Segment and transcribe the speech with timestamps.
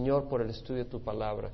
[0.00, 1.50] Señor, por el estudio de tu palabra.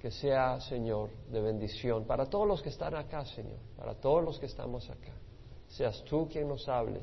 [0.00, 4.38] Que sea, Señor, de bendición para todos los que están acá, Señor, para todos los
[4.38, 5.12] que estamos acá.
[5.68, 7.02] Seas tú quien nos hable,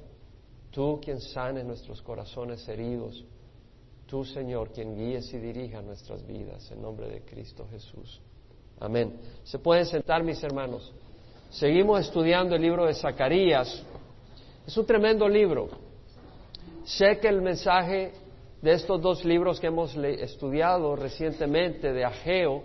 [0.72, 3.24] tú quien sane nuestros corazones heridos,
[4.08, 8.20] tú, Señor, quien guíes y dirija nuestras vidas, en nombre de Cristo Jesús.
[8.80, 9.20] Amén.
[9.44, 10.92] Se pueden sentar, mis hermanos.
[11.52, 13.84] Seguimos estudiando el libro de Zacarías.
[14.66, 15.70] Es un tremendo libro.
[16.86, 18.25] Sé que el mensaje
[18.66, 22.64] de estos dos libros que hemos estudiado recientemente, de Ageo,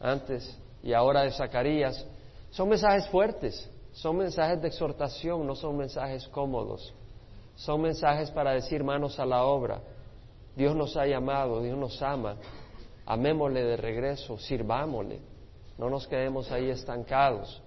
[0.00, 2.04] antes y ahora de Zacarías,
[2.50, 6.92] son mensajes fuertes, son mensajes de exhortación, no son mensajes cómodos.
[7.54, 9.80] Son mensajes para decir manos a la obra.
[10.56, 12.34] Dios nos ha llamado, Dios nos ama.
[13.06, 15.20] Amémosle de regreso, sirvámosle.
[15.78, 17.62] No nos quedemos ahí estancados.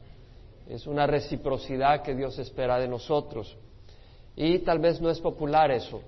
[0.68, 3.56] Es una reciprocidad que Dios espera de nosotros.
[4.36, 6.02] Y tal vez no es popular eso.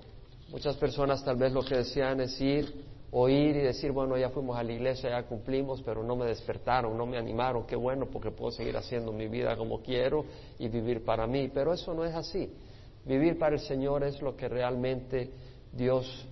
[0.52, 4.58] Muchas personas tal vez lo que desean es ir, oír y decir, bueno, ya fuimos
[4.58, 8.30] a la iglesia, ya cumplimos, pero no me despertaron, no me animaron, qué bueno, porque
[8.30, 10.26] puedo seguir haciendo mi vida como quiero
[10.58, 11.48] y vivir para mí.
[11.48, 12.52] Pero eso no es así.
[13.06, 15.30] Vivir para el Señor es lo que realmente
[15.72, 16.28] Dios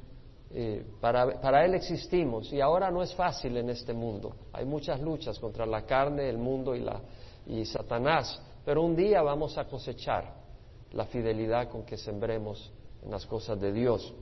[0.53, 4.35] eh, para, para, Él existimos y ahora no es fácil en este mundo.
[4.53, 7.01] Hay muchas luchas contra la carne, el mundo y, la,
[7.47, 10.35] y Satanás, pero un día vamos a cosechar
[10.93, 12.71] la fidelidad con que sembremos
[13.05, 14.15] en las cosas de Dios.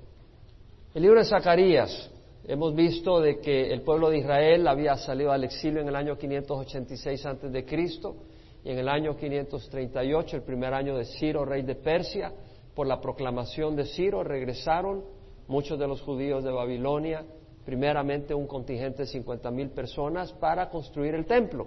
[0.94, 2.10] El libro de Zacarías,
[2.46, 6.16] hemos visto de que el pueblo de Israel había salido al exilio en el año
[6.16, 8.16] 586 antes de Cristo
[8.64, 12.32] y en el año 538, el primer año de Ciro, rey de Persia,
[12.74, 15.04] por la proclamación de Ciro regresaron
[15.46, 17.24] muchos de los judíos de Babilonia,
[17.64, 21.66] primeramente un contingente de cincuenta mil personas para construir el templo.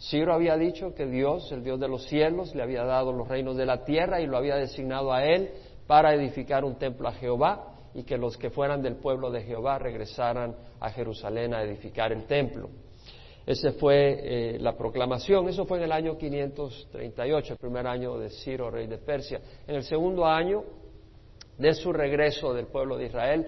[0.00, 3.56] Ciro había dicho que Dios, el Dios de los cielos, le había dado los reinos
[3.56, 5.50] de la tierra y lo había designado a él
[5.88, 9.78] para edificar un templo a Jehová y que los que fueran del pueblo de Jehová
[9.78, 12.68] regresaran a Jerusalén a edificar el templo.
[13.46, 15.48] Esa fue eh, la proclamación.
[15.48, 19.40] Eso fue en el año 538, el primer año de Ciro, rey de Persia.
[19.66, 20.62] En el segundo año,
[21.56, 23.46] de su regreso del pueblo de Israel,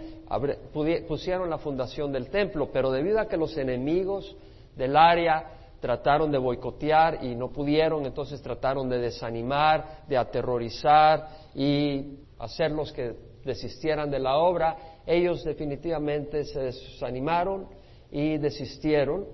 [1.07, 4.35] pusieron la fundación del templo, pero debido a que los enemigos
[4.75, 5.45] del área
[5.81, 13.15] trataron de boicotear y no pudieron, entonces trataron de desanimar, de aterrorizar y hacerlos que
[13.45, 17.69] desistieran de la obra, ellos definitivamente se desanimaron
[18.11, 19.27] y desistieron,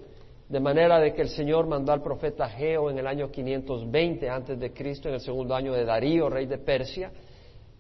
[0.48, 4.58] de manera de que el Señor mandó al profeta Geo en el año 520 antes
[4.58, 7.10] de Cristo, en el segundo año de Darío, rey de Persia,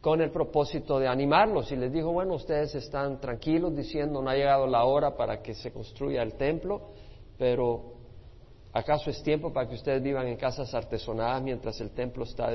[0.00, 1.70] con el propósito de animarlos.
[1.70, 5.54] Y les dijo, bueno, ustedes están tranquilos diciendo no ha llegado la hora para que
[5.54, 6.82] se construya el templo,
[7.38, 7.94] pero
[8.72, 12.50] ¿acaso es tiempo para que ustedes vivan en casas artesonadas mientras el templo está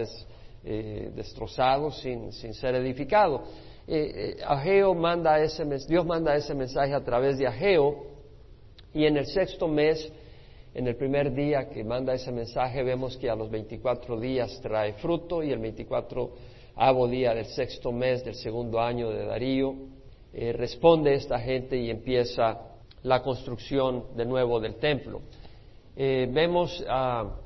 [0.63, 3.43] eh, destrozado sin, ser edificado?
[3.87, 8.05] Eh, eh, Ageo manda ese, Dios manda ese mensaje a través de Ageo
[8.93, 10.11] y en el sexto mes,
[10.73, 14.93] en el primer día que manda ese mensaje, vemos que a los 24 días trae
[14.93, 16.31] fruto y el 24
[17.09, 19.75] día del sexto mes del segundo año de Darío,
[20.33, 22.59] eh, responde esta gente y empieza
[23.03, 25.21] la construcción de nuevo del templo.
[25.95, 27.40] Vemos ah,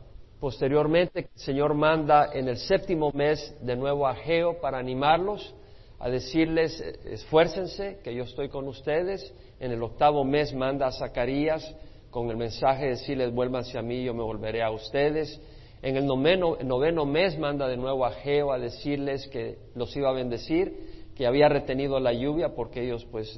[0.45, 5.55] posteriormente el Señor manda en el séptimo mes de nuevo a Geo para animarlos,
[5.97, 9.33] a decirles, esfuércense, que yo estoy con ustedes.
[9.59, 11.75] En el octavo mes manda a Zacarías
[12.11, 15.41] con el mensaje de decirles, vuélvanse a mí, yo me volveré a ustedes.
[15.81, 20.13] En el noveno, mes manda de nuevo a Geo a decirles que los iba a
[20.13, 23.35] bendecir, que había retenido la lluvia porque ellos pues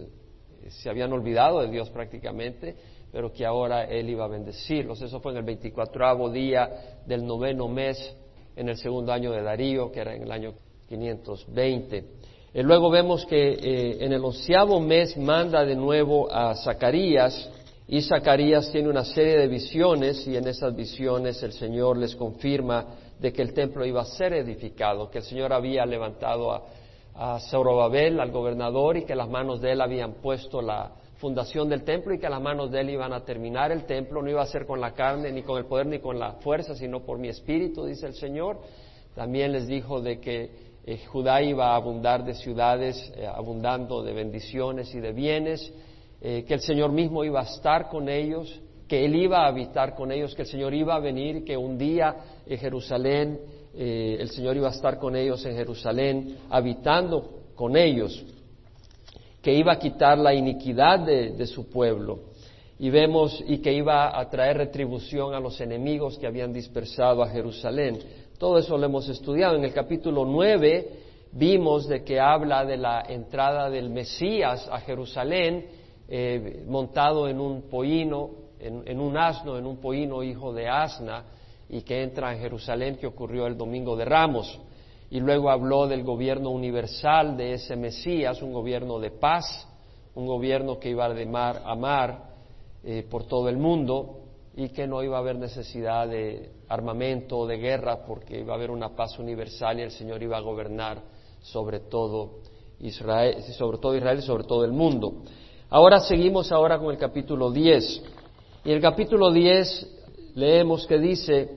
[0.67, 2.75] se habían olvidado de Dios prácticamente,
[3.11, 5.01] pero que ahora Él iba a bendecirlos.
[5.01, 8.15] Eso fue en el veinticuatroavo día del noveno mes,
[8.55, 10.53] en el segundo año de Darío, que era en el año
[10.87, 12.03] 520.
[12.53, 17.49] Y luego vemos que eh, en el onceavo mes manda de nuevo a Zacarías
[17.87, 22.85] y Zacarías tiene una serie de visiones y en esas visiones el Señor les confirma
[23.19, 26.63] de que el templo iba a ser edificado, que el Señor había levantado a,
[27.15, 31.83] a Zorobabel, al gobernador, y que las manos de él habían puesto la fundación del
[31.83, 34.45] templo y que las manos de él iban a terminar el templo, no iba a
[34.45, 37.27] ser con la carne, ni con el poder, ni con la fuerza, sino por mi
[37.27, 38.59] espíritu, dice el Señor.
[39.15, 40.51] También les dijo de que
[40.85, 45.73] eh, Judá iba a abundar de ciudades, eh, abundando de bendiciones y de bienes,
[46.21, 49.95] eh, que el Señor mismo iba a estar con ellos, que Él iba a habitar
[49.95, 52.15] con ellos, que el Señor iba a venir, que un día
[52.45, 53.39] en Jerusalén,
[53.75, 58.25] el Señor iba a estar con ellos en Jerusalén, habitando con ellos,
[59.47, 62.19] que iba a quitar la iniquidad de, su pueblo.
[62.79, 67.29] Y vemos, y que iba a traer retribución a los enemigos que habían dispersado a
[67.29, 67.97] Jerusalén.
[68.37, 69.55] Todo eso lo hemos estudiado.
[69.55, 70.89] En el capítulo 9
[71.31, 75.65] vimos de que habla de la entrada del Mesías a Jerusalén
[76.09, 81.23] eh, montado en un pollino, en, un asno, en un pollino hijo de asna,
[81.69, 84.59] y que entra en Jerusalén, que ocurrió el domingo de Ramos.
[85.09, 89.67] Y luego habló del gobierno universal de ese Mesías, un gobierno de paz,
[90.15, 92.23] un gobierno que iba a amar, amar
[92.83, 94.19] eh, por todo el mundo
[94.55, 98.57] y que no iba a haber necesidad de armamento o de guerra porque iba a
[98.57, 101.01] haber una paz universal y el Señor iba a gobernar
[101.41, 102.39] sobre todo
[102.79, 105.21] Israel, sobre todo Israel y sobre todo el mundo.
[105.69, 108.03] Ahora seguimos ahora con el capítulo 10.
[108.65, 111.49] Y el capítulo 10 leemos que dice,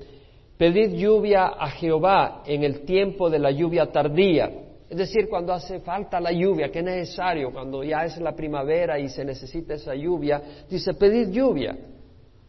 [0.61, 4.51] pedid lluvia a Jehová en el tiempo de la lluvia tardía.
[4.91, 8.99] Es decir, cuando hace falta la lluvia, que es necesario, cuando ya es la primavera
[8.99, 11.79] y se necesita esa lluvia, dice, pedid lluvia.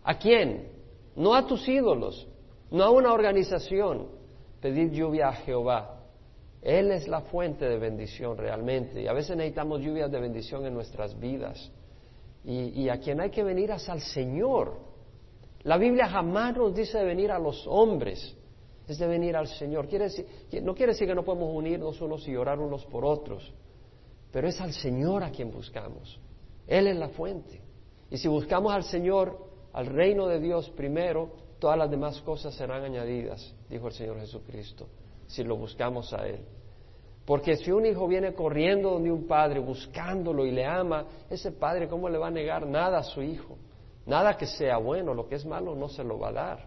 [0.03, 0.67] ¿A quién?
[1.15, 2.27] No a tus ídolos,
[2.69, 4.07] no a una organización.
[4.59, 6.01] Pedid lluvia a Jehová.
[6.61, 9.03] Él es la fuente de bendición realmente.
[9.03, 11.71] Y a veces necesitamos lluvias de bendición en nuestras vidas
[12.43, 14.90] y, a quien hay que venir es al Señor.
[15.63, 18.35] La Biblia jamás nos dice de venir a los hombres,
[18.87, 19.87] es de venir al Señor.
[19.87, 20.25] Quiere decir,
[20.63, 23.53] no quiere decir que no podemos unirnos unos y orar unos por otros,
[24.31, 26.19] pero es al Señor a quien buscamos.
[26.67, 27.61] Él es la fuente.
[28.09, 29.37] Y si buscamos al Señor,
[29.73, 34.87] al reino de Dios primero, todas las demás cosas serán añadidas, dijo el Señor Jesucristo,
[35.27, 36.41] si lo buscamos a Él.
[37.25, 41.87] Porque si un hijo viene corriendo donde un padre, buscándolo y le ama, ese padre,
[41.87, 43.57] ¿cómo le va a negar nada a su hijo?
[44.05, 46.59] Nada que sea bueno, lo que es malo no se lo va a dar.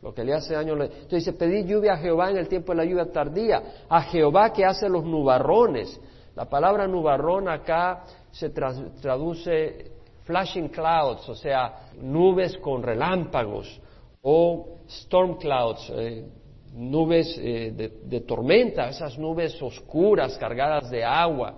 [0.00, 0.74] Lo que le hace daño.
[0.74, 0.86] Le...
[0.86, 4.64] Entonces dice, lluvia a Jehová en el tiempo de la lluvia tardía, a Jehová que
[4.64, 6.00] hace los nubarrones.
[6.34, 9.92] La palabra nubarrón acá se traduce
[10.24, 13.80] flashing clouds, o sea, nubes con relámpagos,
[14.22, 16.24] o storm clouds, eh,
[16.74, 21.54] nubes eh, de, tormenta, esas nubes oscuras cargadas de agua,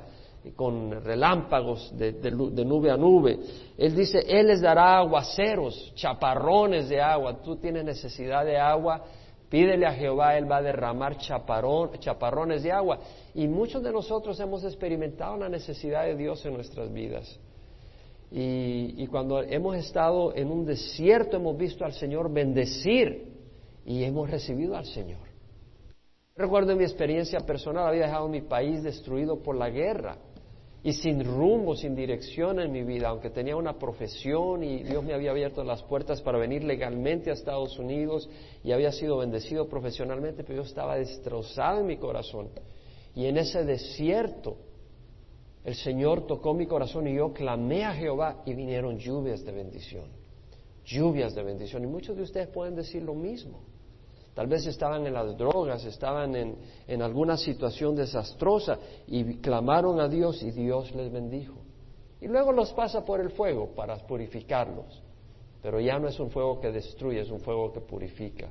[0.52, 3.38] con relámpagos de, nube a nube.
[3.79, 7.43] Él dice, Él les dará aguaceros, chaparrones de agua.
[7.43, 9.02] Tú tienes necesidad de agua,
[9.49, 12.99] pídele a Jehová, Él va a derramar chaparrones de agua.
[13.35, 17.41] Y muchos de nosotros hemos experimentado la necesidad de Dios en nuestras vidas.
[18.31, 23.32] Y, y cuando hemos estado en un desierto hemos visto al Señor bendecir
[23.87, 25.20] y hemos recibido al Señor.
[26.37, 30.19] Recuerdo mi experiencia personal, había dejado mi país destruido por la guerra
[30.84, 35.14] y sin rumbo, sin dirección en mi vida, aunque tenía una profesión y Dios me
[35.14, 38.28] había abierto las puertas para venir legalmente a Estados Unidos
[38.62, 42.50] y había sido bendecido profesionalmente, pero yo estaba destrozado en mi corazón.
[43.14, 44.58] Y en ese desierto
[45.64, 50.04] el Señor tocó mi corazón y yo clamé a Jehová y vinieron lluvias de bendición,
[50.84, 51.82] lluvias de bendición.
[51.82, 53.60] Y muchos de ustedes pueden decir lo mismo.
[54.34, 60.42] Tal vez estaban en las drogas, estaban en, alguna situación desastrosa y clamaron a Dios
[60.42, 61.54] y Dios les bendijo.
[62.20, 65.02] Y luego los pasa por el fuego para purificarlos.
[65.62, 68.48] Pero ya no es un fuego que destruye, es un fuego que purifica.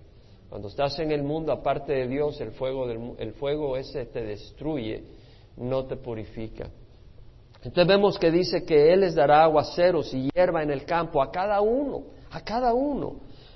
[0.50, 5.04] Cuando estás en el mundo, aparte de Dios, el fuego, el fuego ese te destruye,
[5.58, 6.70] no te purifica.
[7.58, 11.32] Entonces vemos que dice que Él les dará aguaceros y hierba en el campo a
[11.32, 13.16] cada uno, a cada uno.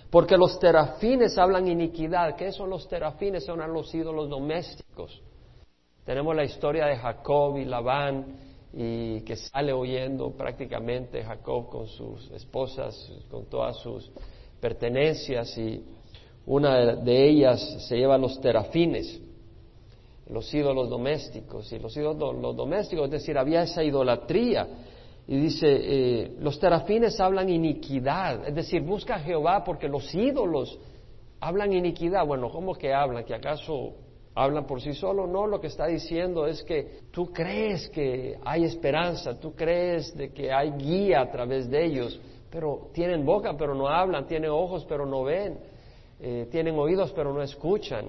[0.10, 2.36] Porque los terafines hablan iniquidad.
[2.36, 3.46] ¿Qué son los terafines?
[3.46, 5.22] Son los ídolos domésticos.
[6.06, 8.38] Tenemos la historia de Jacob y Labán
[8.74, 14.10] y que sale huyendo prácticamente Jacob con sus esposas, con todas sus
[14.62, 15.84] pertenencias y
[16.46, 19.20] una de ellas se lleva los terafines,
[20.30, 21.72] los ídolos domésticos.
[21.74, 24.66] Y los ídolos domésticos, es decir, había esa idolatría
[25.28, 30.80] y dice, eh, los terafines hablan iniquidad, es decir, busca a Jehová porque los ídolos
[31.42, 32.26] hablan iniquidad.
[32.26, 33.26] Bueno, ¿cómo que hablan?
[33.26, 33.94] ¿Que acaso
[34.34, 35.30] hablan por sí solos?
[35.30, 40.32] No, lo que está diciendo es que tú crees que hay esperanza, tú crees de
[40.32, 42.18] que hay guía a través de ellos,
[42.50, 45.60] pero tienen boca pero no hablan, tienen ojos pero no ven,
[46.22, 48.06] eh, tienen oídos pero no escuchan.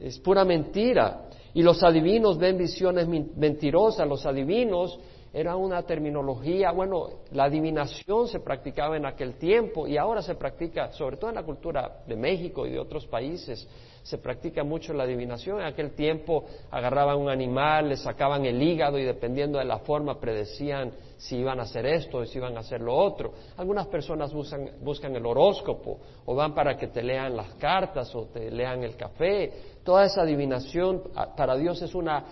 [0.00, 1.26] Es pura mentira.
[1.54, 4.98] Y los adivinos ven visiones mentirosas, los adivinos
[5.32, 10.90] era una terminología, bueno, la adivinación se practicaba en aquel tiempo y ahora se practica,
[10.92, 13.68] sobre todo en la cultura de México y de otros países,
[14.02, 15.60] se practica mucho la adivinación.
[15.60, 20.18] En aquel tiempo agarraban un animal, le sacaban el hígado y dependiendo de la forma
[20.18, 23.32] predecían si iban a hacer esto o si iban a hacer lo otro.
[23.56, 28.24] Algunas personas buscan, buscan el horóscopo o van para que te lean las cartas o
[28.24, 29.52] te lean el café.
[29.84, 31.02] Toda esa adivinación
[31.36, 32.24] para Dios es una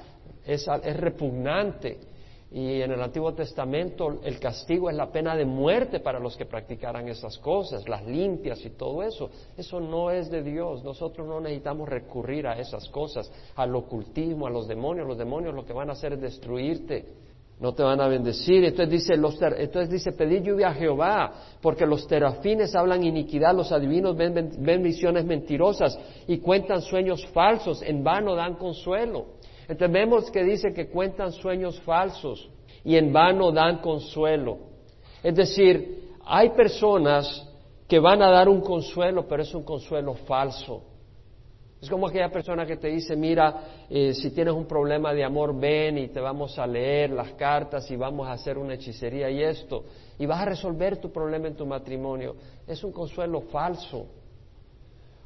[0.44, 2.17] es, es repugnante
[2.50, 6.46] y en el Antiguo Testamento el castigo es la pena de muerte para los que
[6.46, 9.28] practicaran esas cosas, las limpias y todo eso.
[9.54, 10.82] Eso no es de Dios.
[10.82, 15.06] Nosotros no necesitamos recurrir a esas cosas, al ocultismo, a los demonios.
[15.06, 17.04] Los demonios lo que van a hacer es destruirte.
[17.60, 18.64] no te van a bendecir.
[18.64, 23.72] Entonces dice, los entonces dice, pedid lluvia a Jehová, porque los terafines hablan iniquidad, los
[23.72, 29.37] adivinos ven, ven, visiones mentirosas y cuentan sueños falsos, en vano dan consuelo.
[29.68, 32.48] Entonces vemos que dice que cuentan sueños falsos
[32.84, 34.58] y en vano dan consuelo.
[35.22, 37.46] Es decir, hay personas
[37.86, 40.82] que van a dar un consuelo, pero es un consuelo falso.
[41.80, 45.58] Es como aquella persona que te dice, mira, eh, si tienes un problema de amor,
[45.58, 49.42] ven y te vamos a leer las cartas y vamos a hacer una hechicería y
[49.42, 49.84] esto,
[50.18, 52.34] y vas a resolver tu problema en tu matrimonio.
[52.66, 54.06] Es un consuelo falso.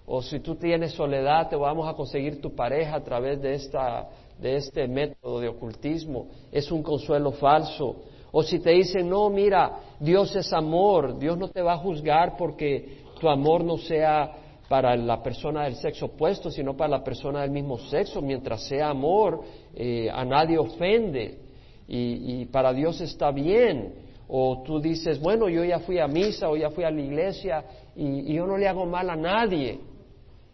[0.05, 4.09] O si tú tienes soledad, te vamos a conseguir tu pareja a través de, esta,
[4.39, 6.29] de este método de ocultismo.
[6.51, 7.97] Es un consuelo falso.
[8.33, 12.37] O si te dicen, no, mira, Dios es amor, Dios no te va a juzgar
[12.37, 14.33] porque tu amor no sea
[14.69, 18.23] para la persona del sexo opuesto, sino para la persona del mismo sexo.
[18.23, 19.43] Mientras sea amor,
[19.75, 21.39] eh, a nadie ofende
[21.87, 23.93] y, para Dios está bien.
[24.29, 27.65] O tú dices, bueno, yo ya fui a misa o ya fui a la iglesia
[27.95, 29.79] y, y yo no le hago mal a nadie.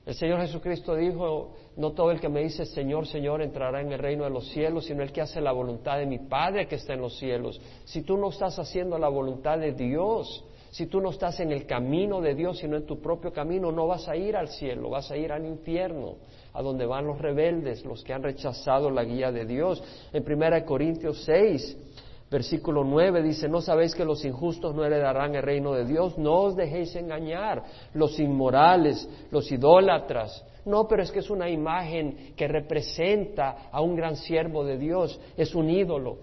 [0.05, 4.01] El Señor Jesucristo dijo, no todo el que me dice Señor, Señor entrará en el
[4.01, 6.95] reino de los cielos, sino el que hace la voluntad de mi Padre que está
[6.95, 7.61] en los cielos.
[7.85, 11.67] Si tú no estás haciendo la voluntad de Dios, si tú no estás en el
[11.67, 15.09] camino de Dios, sino en tu propio camino, no vas a ir al cielo, vas
[15.13, 16.17] a ir al infierno,
[16.53, 19.81] a donde van los rebeldes, los que han rechazado la guía de Dios.
[20.13, 21.88] En 1 Corintios 6,
[22.31, 26.19] versículo 9 dice, ¿no sabéis que los injustos no heredarán el reino de Dios?
[26.19, 27.63] No os dejéis engañar,
[27.95, 30.45] los inmorales, los idólatras.
[30.65, 35.19] No, pero es que es una imagen que representa a un gran siervo de Dios,
[35.37, 36.19] es un ídolo.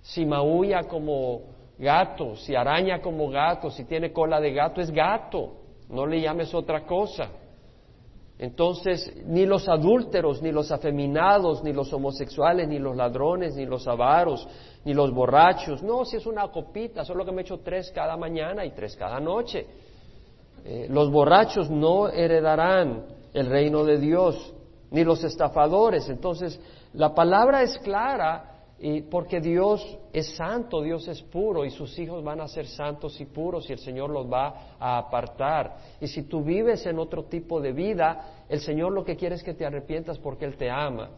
[0.00, 1.42] Si maulla como
[1.78, 5.52] gato, si araña como gato, si tiene cola de gato, es gato,
[5.90, 7.28] no le llames otra cosa.
[8.42, 13.86] Entonces, ni los adúlteros, ni los afeminados, ni los homosexuales, ni los ladrones, ni los
[13.86, 14.48] avaros,
[14.82, 18.64] ni los borrachos, no, si es una copita, solo que me echo tres cada mañana
[18.64, 19.66] y tres cada noche.
[20.64, 23.04] Eh, los borrachos no heredarán
[23.34, 24.54] el reino de Dios,
[24.90, 26.08] ni los estafadores.
[26.08, 26.58] Entonces,
[26.94, 28.49] la palabra es clara
[28.82, 33.20] y porque Dios es santo, Dios es puro y sus hijos van a ser santos
[33.20, 35.76] y puros y el Señor los va a apartar.
[36.00, 39.42] Y si tú vives en otro tipo de vida, el Señor lo que quiere es
[39.42, 41.10] que te arrepientas porque Él te ama.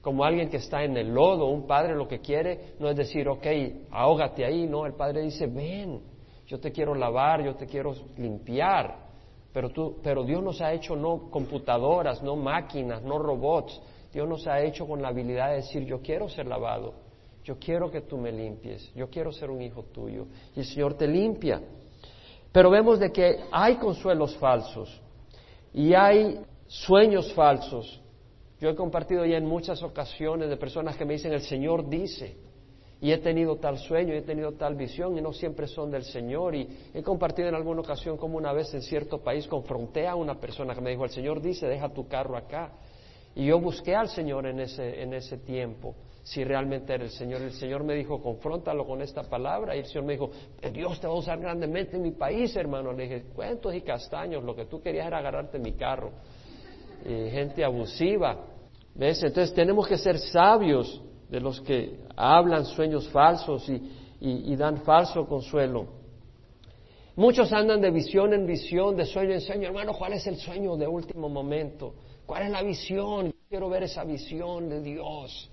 [0.00, 3.28] Como alguien que está en el lodo, un padre lo que quiere no es decir,
[3.28, 3.46] ok,
[3.92, 6.00] ahógate ahí, no, el padre dice, ven,
[6.48, 9.04] yo te quiero lavar, yo te quiero limpiar.
[9.52, 13.80] Pero, tú, pero Dios nos ha hecho no computadoras, no máquinas, no robots.
[14.12, 17.03] Dios nos ha hecho con la habilidad de decir, yo quiero ser lavado
[17.44, 20.26] yo quiero que tú me limpies, yo quiero ser un hijo tuyo.
[20.56, 21.60] Y el Señor te limpia.
[22.50, 25.00] Pero vemos de que hay consuelos falsos
[25.72, 28.00] y hay sueños falsos.
[28.60, 32.38] Yo he compartido ya en muchas ocasiones de personas que me dicen, el Señor dice,
[33.00, 36.04] y he tenido tal sueño, y he tenido tal visión, y no siempre son del
[36.04, 36.54] Señor.
[36.54, 40.40] Y he compartido en alguna ocasión como una vez en cierto país confronté a una
[40.40, 42.72] persona que me dijo, el Señor dice, deja tu carro acá.
[43.34, 45.94] Y yo busqué al Señor en ese, en ese tiempo
[46.24, 47.42] si realmente era el Señor.
[47.42, 49.76] El Señor me dijo, confróntalo con esta palabra.
[49.76, 52.56] Y el Señor me dijo, eh, Dios te va a usar grandemente en mi país,
[52.56, 52.92] hermano.
[52.92, 56.10] Le dije, cuentos y castaños, lo que tú querías era agarrarte mi carro.
[57.04, 58.46] Y gente abusiva.
[58.94, 59.22] ¿Ves?
[59.22, 63.82] Entonces tenemos que ser sabios de los que hablan sueños falsos y,
[64.20, 65.86] y dan falso consuelo.
[67.16, 69.68] Muchos andan de visión en visión, de sueño en sueño.
[69.68, 71.94] Hermano, ¿cuál es el sueño de último momento?
[72.26, 73.34] ¿Cuál es la visión?
[73.54, 75.48] quiero ver esa visión de Dios.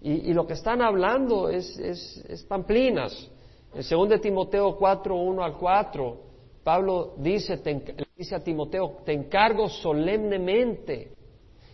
[0.00, 3.30] Y, lo que están hablando es, es, pamplinas.
[3.74, 6.16] En 2 Timoteo 4, 1 al 4,
[6.62, 7.60] Pablo dice,
[8.16, 11.12] dice a Timoteo, te encargo solemnemente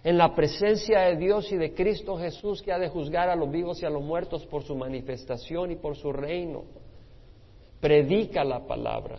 [0.05, 3.51] en la presencia de Dios y de Cristo Jesús que ha de juzgar a los
[3.51, 6.65] vivos y a los muertos por su manifestación y por su reino.
[7.81, 9.19] Predica la palabra.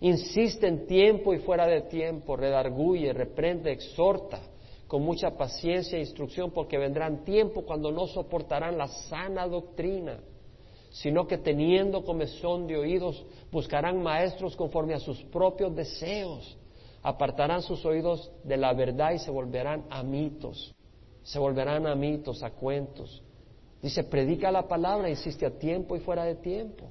[0.00, 4.40] Insiste en tiempo y fuera de tiempo, redarguye, reprende, exhorta
[4.90, 10.18] con mucha paciencia e instrucción, porque vendrán tiempo cuando no soportarán la sana doctrina,
[10.90, 16.58] sino que teniendo comezón de oídos, buscarán maestros conforme a sus propios deseos,
[17.04, 20.74] apartarán sus oídos de la verdad y se volverán a mitos,
[21.22, 23.22] se volverán a mitos, a cuentos.
[23.80, 26.86] Dice, predica la palabra, insiste a tiempo y fuera de tiempo.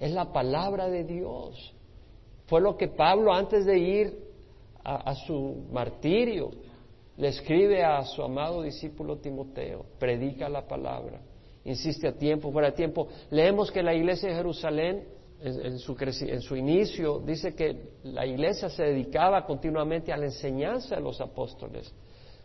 [0.00, 1.72] Es la palabra de Dios.
[2.46, 4.28] Fue lo que Pablo, antes de ir
[4.82, 6.50] a, a su martirio,
[7.18, 11.20] le escribe a su amado discípulo Timoteo, predica la palabra,
[11.64, 13.08] insiste a tiempo, fuera de tiempo.
[13.30, 15.04] Leemos que la iglesia de Jerusalén,
[15.40, 20.94] en, su, en su inicio, dice que la iglesia se dedicaba continuamente a la enseñanza
[20.94, 21.92] de los apóstoles,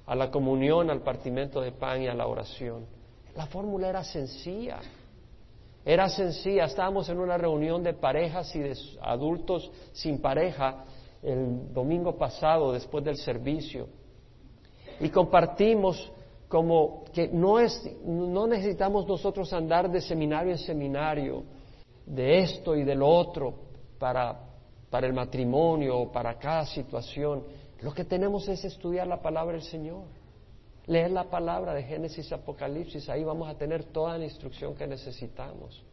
[0.08, 2.88] a la comunión, al partimiento de pan y a la oración.
[3.36, 4.80] La fórmula era sencilla.
[5.86, 10.86] Era sencilla, estábamos en una reunión de parejas y de adultos sin pareja
[11.22, 13.88] el domingo pasado después del servicio
[15.00, 16.12] y compartimos
[16.48, 21.44] como que no, es, no necesitamos nosotros andar de seminario en seminario,
[22.06, 23.56] de esto y del otro
[23.98, 24.40] para,
[24.90, 27.44] para el matrimonio o para cada situación.
[27.82, 30.04] Lo que tenemos es estudiar la palabra del Señor,
[30.86, 35.84] leer la palabra de Génesis Apocalipsis, ahí vamos a tener toda la instrucción que necesitamos.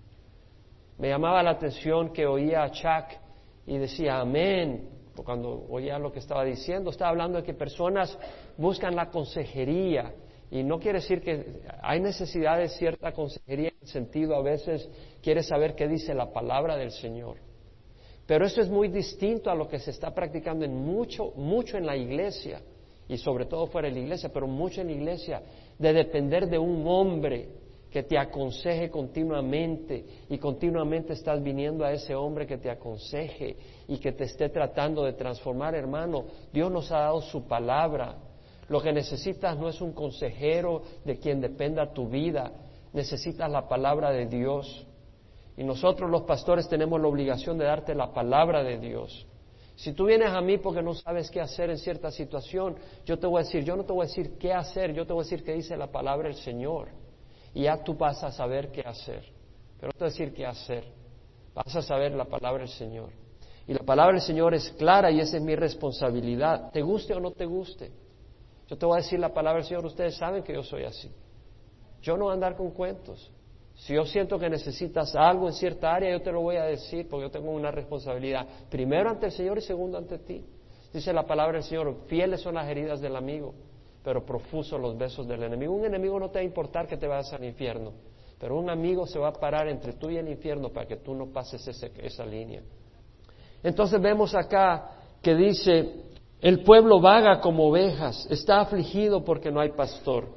[0.98, 3.18] Me llamaba la atención que oía a Chuck
[3.66, 6.90] y decía amén cuando oía lo que estaba diciendo.
[6.90, 8.16] Estaba hablando de que personas
[8.56, 10.14] buscan la consejería
[10.50, 14.88] y no quiere decir que hay necesidad de cierta consejería en el sentido a veces
[15.22, 17.36] quiere saber qué dice la palabra del Señor.
[18.26, 21.86] Pero eso es muy distinto a lo que se está practicando en mucho, mucho en
[21.86, 22.60] la iglesia
[23.08, 25.42] y sobre todo fuera de la iglesia, pero mucho en la iglesia,
[25.78, 27.48] de depender de un hombre
[27.90, 33.56] que te aconseje continuamente y continuamente estás viniendo a ese hombre que te aconseje
[33.88, 36.24] y que te esté tratando de transformar, hermano.
[36.52, 38.16] Dios nos ha dado su palabra.
[38.68, 42.52] Lo que necesitas no es un consejero de quien dependa tu vida,
[42.92, 44.86] necesitas la palabra de Dios.
[45.56, 49.26] Y nosotros los pastores tenemos la obligación de darte la palabra de Dios.
[49.74, 53.26] Si tú vienes a mí porque no sabes qué hacer en cierta situación, yo te
[53.26, 55.24] voy a decir, yo no te voy a decir qué hacer, yo te voy a
[55.24, 56.99] decir qué dice la palabra del Señor
[57.54, 59.24] y ya tú vas a saber qué hacer.
[59.78, 60.84] Pero no decir qué hacer,
[61.54, 63.10] vas a saber la palabra del Señor.
[63.66, 67.20] Y la palabra del Señor es clara y esa es mi responsabilidad, te guste o
[67.20, 67.90] no te guste.
[68.68, 71.10] Yo te voy a decir la palabra del Señor, ustedes saben que yo soy así.
[72.02, 73.30] Yo no voy a andar con cuentos.
[73.74, 77.08] Si yo siento que necesitas algo en cierta área, yo te lo voy a decir
[77.08, 80.44] porque yo tengo una responsabilidad, primero ante el Señor y segundo ante ti.
[80.92, 83.54] Dice la palabra del Señor, fieles son las heridas del amigo
[84.02, 85.74] pero profuso los besos del enemigo.
[85.74, 87.92] Un enemigo no te va a importar que te vayas al infierno,
[88.38, 91.14] pero un amigo se va a parar entre tú y el infierno para que tú
[91.14, 92.62] no pases esa línea.
[93.62, 94.92] Entonces vemos acá
[95.22, 95.92] que dice,
[96.40, 100.28] el pueblo vaga como ovejas, está afligido porque no hay pastor.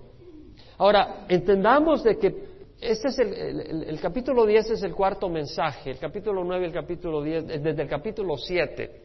[0.78, 6.44] Ahora, entendamos de que este es el, capítulo 10 es el cuarto mensaje, el capítulo
[6.44, 9.02] 9 y el capítulo 10, desde el capítulo 7.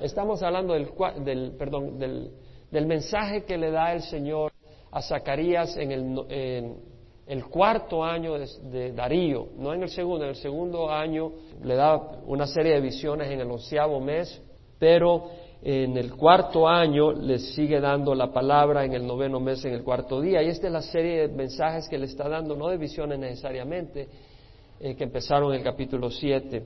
[0.00, 0.90] Estamos hablando del,
[1.24, 2.30] del, perdón, del
[2.70, 4.52] del mensaje que le da el Señor
[4.90, 5.92] a Zacarías en
[7.26, 11.96] el, cuarto año de, Darío, no en el segundo, en el segundo año le da
[12.26, 14.40] una serie de visiones en el onceavo mes,
[14.78, 15.30] pero
[15.62, 19.82] en el cuarto año le sigue dando la palabra en el noveno mes, en el
[19.82, 20.42] cuarto día.
[20.42, 24.08] Y esta es la serie de mensajes que le está dando, no de visiones necesariamente,
[24.78, 26.62] eh, que empezaron en el capítulo 7.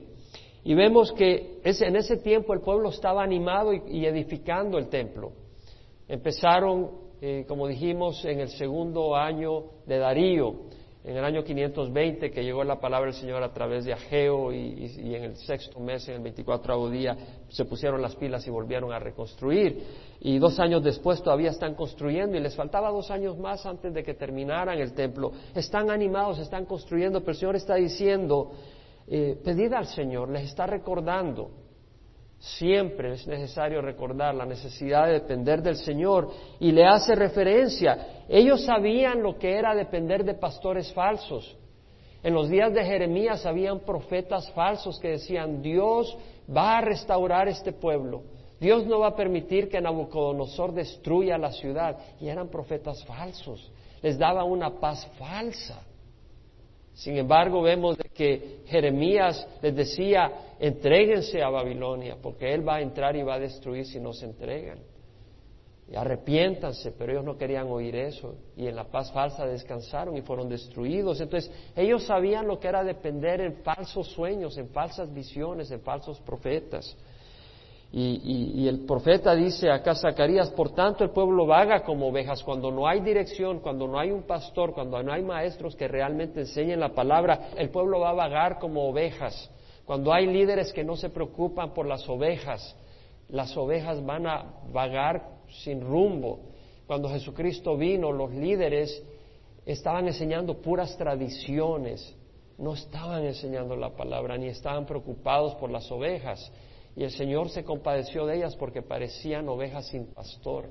[0.63, 5.31] Y vemos que en ese tiempo el pueblo estaba animado y edificando el templo.
[6.11, 10.55] Empezaron, eh, como dijimos, en el segundo año de Darío,
[11.05, 15.15] en el año 520 que llegó la palabra del Señor a través de Ageo y,
[15.15, 17.15] en el sexto mes, en el 24 día,
[17.47, 19.85] se pusieron las pilas y volvieron a reconstruir.
[20.19, 24.03] Y dos años después todavía están construyendo y les faltaba dos años más antes de
[24.03, 25.31] que terminaran el templo.
[25.55, 28.51] Están animados, están construyendo, pero el Señor está diciendo,
[29.07, 31.60] eh, pedid al Señor, les está recordando
[32.41, 38.23] Siempre es necesario recordar la necesidad de depender del Señor y le hace referencia.
[38.27, 41.55] Ellos sabían lo que era depender de pastores falsos.
[42.23, 46.17] En los días de Jeremías habían profetas falsos que decían, Dios
[46.49, 48.23] va a restaurar este pueblo.
[48.59, 51.95] Dios no va a permitir que Nabucodonosor destruya la ciudad.
[52.19, 53.71] Y eran profetas falsos.
[54.01, 55.83] Les daba una paz falsa.
[56.93, 63.15] Sin embargo, vemos que Jeremías les decía, entréguense a Babilonia, porque Él va a entrar
[63.15, 64.79] y va a destruir si no se entregan.
[65.91, 68.35] Y arrepiéntanse, pero ellos no querían oír eso.
[68.55, 71.19] Y en la paz falsa descansaron y fueron destruidos.
[71.19, 76.21] Entonces, ellos sabían lo que era depender en falsos sueños, en falsas visiones, en falsos
[76.21, 76.95] profetas.
[77.93, 82.87] Y, el profeta dice acá Zacarías, por tanto el pueblo vaga como ovejas, cuando no
[82.87, 86.93] hay dirección, cuando no hay un pastor, cuando no hay maestros que realmente enseñen la
[86.93, 89.51] palabra, el pueblo va a vagar como ovejas.
[89.91, 92.77] Cuando hay líderes que no se preocupan por las ovejas,
[93.27, 96.39] las ovejas van a vagar sin rumbo.
[96.87, 99.03] Cuando Jesucristo vino, los líderes
[99.65, 102.15] estaban enseñando puras tradiciones,
[102.57, 106.49] no estaban enseñando la palabra, ni estaban preocupados por las ovejas.
[106.95, 110.69] Y el Señor se compadeció de ellas porque parecían ovejas sin pastor.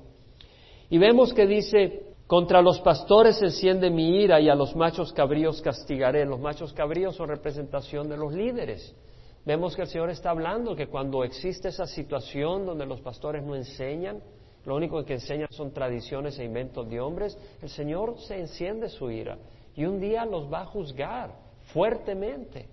[0.89, 5.61] Y vemos que dice, contra los pastores enciende mi ira y a los machos cabríos
[5.61, 6.25] castigaré.
[6.25, 8.95] Los machos cabríos son representación de los líderes.
[9.43, 13.55] Vemos que el Señor está hablando que cuando existe esa situación donde los pastores no
[13.55, 14.21] enseñan,
[14.65, 19.09] lo único que enseñan son tradiciones e inventos de hombres, el Señor se enciende su
[19.09, 19.39] ira
[19.75, 21.31] y un día los va a juzgar
[21.73, 22.67] fuertemente.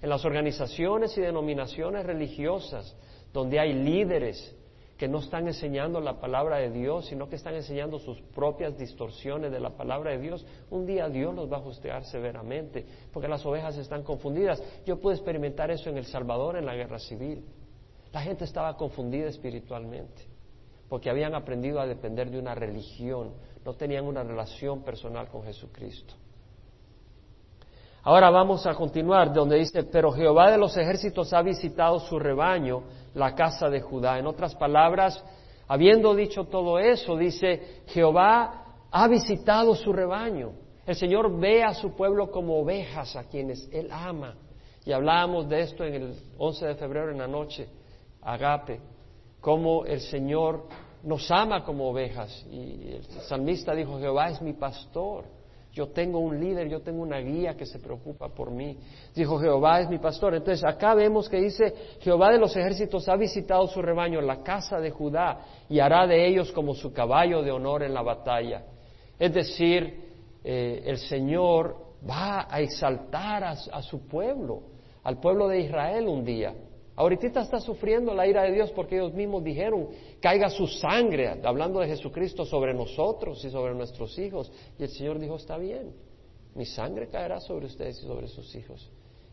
[0.00, 2.96] En las organizaciones y denominaciones religiosas,
[3.32, 4.54] donde hay líderes
[4.96, 9.50] que no están enseñando la palabra de Dios, sino que están enseñando sus propias distorsiones
[9.50, 13.44] de la palabra de Dios, un día Dios los va a juzgar severamente, porque las
[13.44, 14.62] ovejas están confundidas.
[14.86, 17.44] Yo pude experimentar eso en El Salvador en la guerra civil.
[18.12, 20.22] La gente estaba confundida espiritualmente,
[20.88, 23.32] porque habían aprendido a depender de una religión,
[23.64, 26.14] no tenían una relación personal con Jesucristo.
[28.06, 32.82] Ahora vamos a continuar donde dice, pero Jehová de los ejércitos ha visitado su rebaño,
[33.14, 34.18] la casa de Judá.
[34.18, 35.22] En otras palabras,
[35.66, 40.52] habiendo dicho todo eso, dice, Jehová ha visitado su rebaño.
[40.86, 44.36] El Señor ve a su pueblo como ovejas a quienes Él ama.
[44.84, 47.68] Y hablábamos de esto en el 11 de febrero en la noche,
[48.20, 48.80] agape,
[49.40, 50.66] cómo el Señor
[51.02, 52.44] nos ama como ovejas.
[52.50, 55.24] Y el salmista dijo, Jehová es mi pastor
[55.74, 58.78] yo tengo un líder, yo tengo una guía que se preocupa por mí.
[59.12, 60.36] Dijo, Jehová es mi pastor.
[60.36, 64.78] Entonces acá vemos que dice, Jehová de los ejércitos ha visitado su rebaño, la casa
[64.78, 68.62] de Judá, y hará de ellos como su caballo de honor en la batalla.
[69.18, 70.12] Es decir,
[70.44, 71.76] eh, el Señor
[72.08, 74.62] va a exaltar a su pueblo,
[75.02, 76.54] al pueblo de Israel un día.
[76.96, 79.88] Ahorita está sufriendo la ira de Dios porque ellos mismos dijeron,
[80.20, 84.52] caiga su sangre, hablando de Jesucristo, sobre nosotros y sobre nuestros hijos.
[84.78, 85.92] Y el Señor dijo, está bien,
[86.54, 88.88] mi sangre caerá sobre ustedes y sobre sus hijos.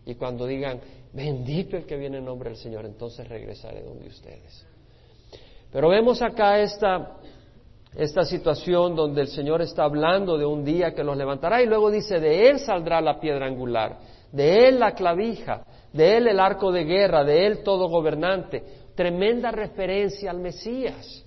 [0.07, 0.79] Y cuando digan,
[1.13, 4.65] bendito el que viene en nombre del Señor, entonces regresaré donde ustedes.
[5.71, 7.17] Pero vemos acá esta,
[7.95, 11.91] esta situación donde el Señor está hablando de un día que los levantará y luego
[11.91, 13.99] dice, de Él saldrá la piedra angular,
[14.31, 15.63] de Él la clavija
[15.93, 18.63] de él el arco de guerra, de él todo gobernante.
[18.95, 21.25] Tremenda referencia al Mesías.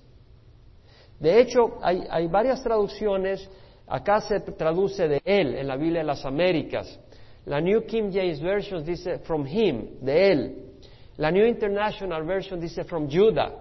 [1.19, 3.49] De hecho, hay, varias traducciones,
[3.87, 6.99] acá se traduce de él en la Biblia de las Américas.
[7.47, 10.57] La New King James Version dice from him, de él.
[11.17, 13.53] La New International Version dice from Judah,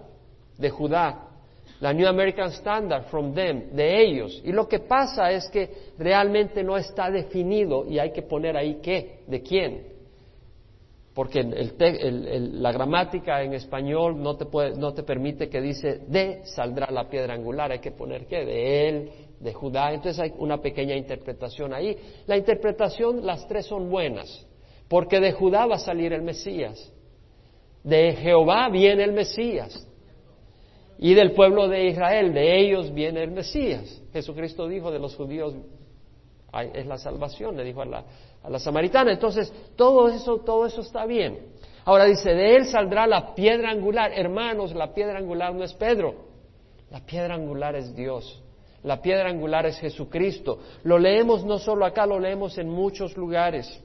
[0.57, 1.29] de Judá.
[1.79, 4.41] La New American Standard, from them, de ellos.
[4.45, 8.79] Y lo que pasa es que realmente no está definido y hay que poner ahí
[8.81, 9.92] qué, de quién
[11.13, 16.89] porque la gramática en español no te, puede, no te permite que dice de saldrá
[16.89, 20.95] la piedra angular, hay que poner que de él, de Judá, entonces hay una pequeña
[20.95, 21.95] interpretación ahí.
[22.25, 24.47] La interpretación, las tres son buenas,
[24.87, 26.91] porque de Judá va a salir el Mesías,
[27.83, 29.87] de Jehová viene el Mesías,
[30.97, 34.01] y del pueblo de Israel, de ellos viene el Mesías.
[34.13, 35.53] Jesucristo dijo de los judíos
[36.73, 38.05] es la salvación, le dijo a la,
[38.43, 39.11] a la samaritana.
[39.11, 41.53] Entonces, todo eso, todo eso está bien.
[41.85, 44.11] Ahora dice, de él saldrá la piedra angular.
[44.13, 46.15] Hermanos, la piedra angular no es Pedro.
[46.91, 48.41] La piedra angular es Dios.
[48.83, 50.59] La piedra angular es Jesucristo.
[50.83, 53.79] Lo leemos no solo acá, lo leemos en muchos lugares.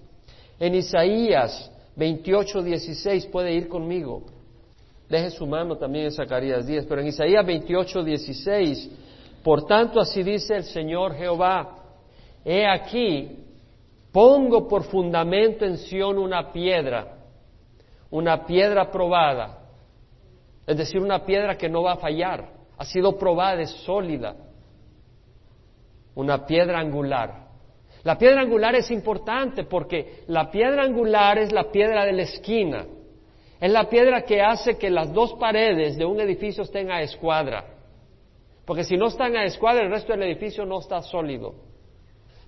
[0.58, 4.24] En Isaías 28, 16, puede ir conmigo.
[5.08, 8.90] Deje su mano también en Zacarías 10, pero en Isaías 28, 16,
[9.42, 11.76] por tanto así dice el Señor Jehová,
[12.44, 13.46] he aquí,
[14.18, 17.18] Pongo por fundamento en Sión una piedra,
[18.10, 19.60] una piedra probada,
[20.66, 24.34] es decir, una piedra que no va a fallar, ha sido probada, es sólida,
[26.16, 27.46] una piedra angular.
[28.02, 32.86] La piedra angular es importante porque la piedra angular es la piedra de la esquina,
[33.60, 37.66] es la piedra que hace que las dos paredes de un edificio estén a escuadra,
[38.64, 41.67] porque si no están a escuadra el resto del edificio no está sólido.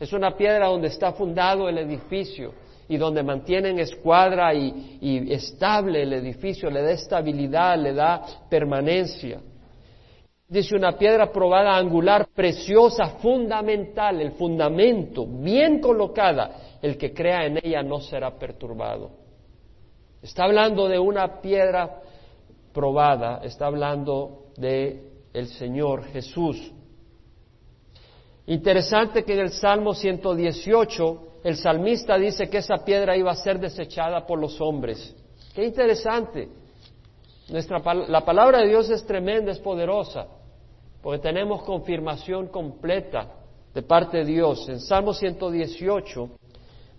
[0.01, 2.55] Es una piedra donde está fundado el edificio
[2.89, 9.43] y donde mantienen escuadra y, estable el edificio, le da estabilidad, le da permanencia.
[10.49, 17.59] Dice una piedra probada angular, preciosa, fundamental, el fundamento, bien colocada, el que crea en
[17.63, 19.11] ella no será perturbado.
[20.23, 22.01] Está hablando de una piedra
[22.73, 26.73] probada, está hablando de el Señor Jesús.
[28.51, 33.61] Interesante que en el Salmo 118 el salmista dice que esa piedra iba a ser
[33.61, 35.15] desechada por los hombres.
[35.55, 36.49] Qué interesante.
[37.49, 40.27] Nuestra, la palabra de Dios es tremenda, es poderosa,
[41.01, 43.29] porque tenemos confirmación completa
[43.73, 44.69] de parte de Dios.
[44.69, 46.31] En Salmo 118,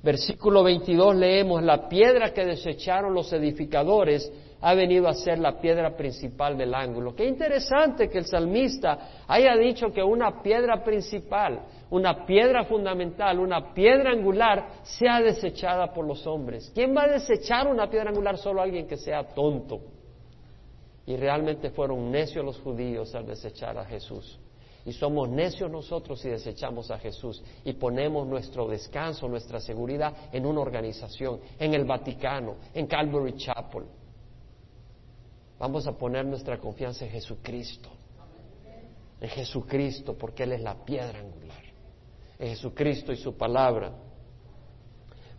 [0.04, 5.96] versículo 22 leemos, la piedra que desecharon los edificadores ha venido a ser la piedra
[5.98, 7.16] principal del ángulo.
[7.16, 13.74] Qué interesante que el salmista haya dicho que una piedra principal, una piedra fundamental, una
[13.74, 16.72] piedra angular sea desechada por los hombres.
[16.74, 18.38] ¿Quién va a desechar una piedra angular?
[18.38, 19.82] Solo alguien que sea tonto.
[21.08, 24.40] Y realmente fueron necios los judíos al desechar a Jesús.
[24.86, 30.46] Y somos necios nosotros si desechamos a Jesús y ponemos nuestro descanso, nuestra seguridad en
[30.46, 33.84] una organización, en el Vaticano, en Calvary Chapel.
[35.62, 37.88] Vamos a poner nuestra confianza en Jesucristo.
[39.22, 41.62] En Jesucristo, porque Él es la piedra angular.
[42.40, 43.92] En Jesucristo y su palabra.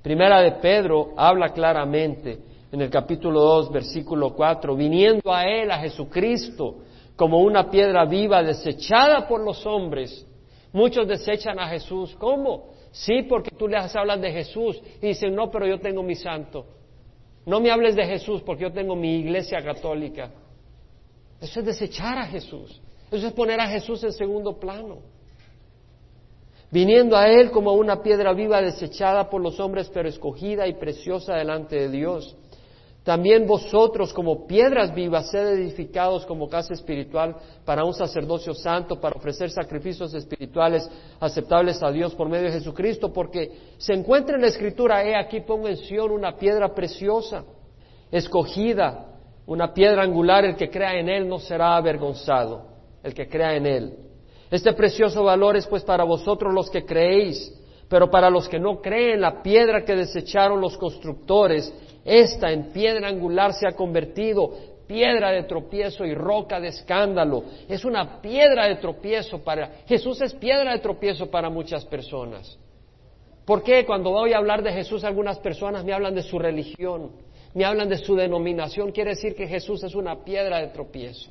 [0.01, 2.39] Primera de Pedro habla claramente
[2.71, 6.77] en el capítulo 2, versículo 4, viniendo a Él, a Jesucristo,
[7.17, 10.25] como una piedra viva desechada por los hombres.
[10.73, 12.15] Muchos desechan a Jesús.
[12.17, 12.75] ¿Cómo?
[12.93, 16.65] Sí, porque tú les hablas de Jesús y dicen, no, pero yo tengo mi santo.
[17.45, 20.31] No me hables de Jesús porque yo tengo mi iglesia católica.
[21.41, 22.81] Eso es desechar a Jesús.
[23.11, 24.99] Eso es poner a Jesús en segundo plano.
[26.71, 31.35] Viniendo a Él como una piedra viva desechada por los hombres, pero escogida y preciosa
[31.35, 32.37] delante de Dios.
[33.05, 37.35] También vosotros, como piedras vivas, sed edificados como casa espiritual
[37.65, 40.89] para un sacerdocio santo, para ofrecer sacrificios espirituales
[41.19, 45.41] aceptables a Dios por medio de Jesucristo, porque se encuentra en la Escritura, he aquí
[45.41, 47.45] pongo en Sion una piedra preciosa,
[48.13, 49.09] escogida,
[49.47, 52.67] una piedra angular, el que crea en Él no será avergonzado,
[53.03, 53.97] el que crea en Él.
[54.49, 57.53] Este precioso valor es pues para vosotros los que creéis,
[57.89, 63.09] pero para los que no creen, la piedra que desecharon los constructores, esta en piedra
[63.09, 64.53] angular se ha convertido
[64.87, 67.45] piedra de tropiezo y roca de escándalo.
[67.69, 69.71] Es una piedra de tropiezo para...
[69.87, 72.59] Jesús es piedra de tropiezo para muchas personas.
[73.45, 77.13] ¿Por qué cuando voy a hablar de Jesús algunas personas me hablan de su religión,
[77.55, 78.93] me hablan de su denominación?
[78.93, 81.31] Quiere decir que Jesús es una piedra de tropiezo.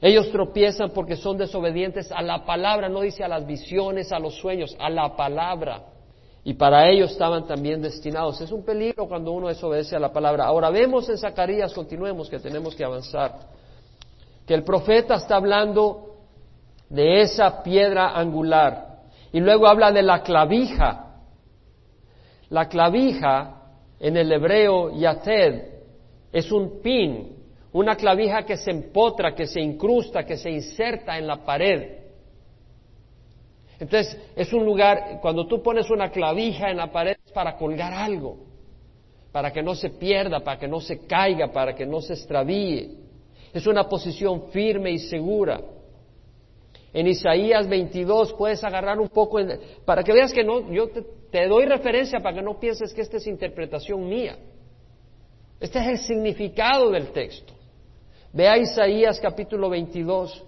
[0.00, 4.34] Ellos tropiezan porque son desobedientes a la palabra, no dice a las visiones, a los
[4.36, 5.95] sueños, a la palabra
[6.46, 8.40] y para ellos estaban también destinados.
[8.40, 10.44] Es un peligro cuando uno desobedece a la palabra.
[10.44, 13.34] Ahora vemos en Zacarías, continuemos que tenemos que avanzar,
[14.46, 16.18] que el profeta está hablando
[16.88, 19.00] de esa piedra angular
[19.32, 21.16] y luego habla de la clavija.
[22.50, 23.62] La clavija
[23.98, 25.64] en el hebreo yated
[26.32, 27.38] es un pin,
[27.72, 32.05] una clavija que se empotra, que se incrusta, que se inserta en la pared.
[33.78, 37.92] Entonces, es un lugar, cuando tú pones una clavija en la pared es para colgar
[37.92, 38.38] algo,
[39.32, 42.96] para que no se pierda, para que no se caiga, para que no se extravíe.
[43.52, 45.60] Es una posición firme y segura.
[46.92, 49.38] En Isaías 22 puedes agarrar un poco,
[49.84, 53.02] para que veas que no, yo te, te doy referencia para que no pienses que
[53.02, 54.38] esta es interpretación mía.
[55.60, 57.52] Este es el significado del texto.
[58.32, 60.44] Ve a Isaías capítulo 22,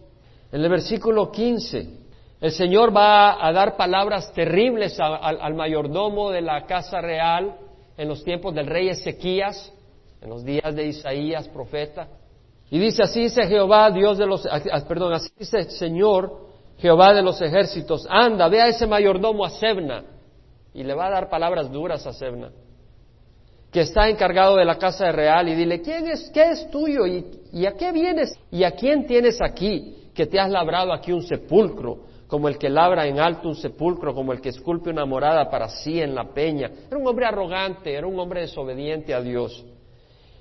[0.52, 1.97] en el versículo 15.
[2.40, 7.56] El Señor va a dar palabras terribles al mayordomo de la casa real
[7.96, 9.72] en los tiempos del rey Ezequías,
[10.20, 12.06] en los días de Isaías, profeta.
[12.70, 14.46] Y dice, así dice Jehová, Dios de los,
[14.86, 16.46] perdón, así dice el Señor,
[16.78, 20.04] Jehová de los ejércitos, anda, ve a ese mayordomo a Sebna,
[20.72, 22.50] y le va a dar palabras duras a Sebna,
[23.72, 27.04] que está encargado de la casa real, y dile, ¿quién es, qué es tuyo?
[27.04, 28.38] ¿Y, ¿Y a qué vienes?
[28.52, 30.10] ¿Y a quién tienes aquí?
[30.14, 34.14] Que te has labrado aquí un sepulcro como el que labra en alto un sepulcro,
[34.14, 36.70] como el que esculpe una morada para sí en la peña.
[36.86, 39.64] Era un hombre arrogante, era un hombre desobediente a Dios.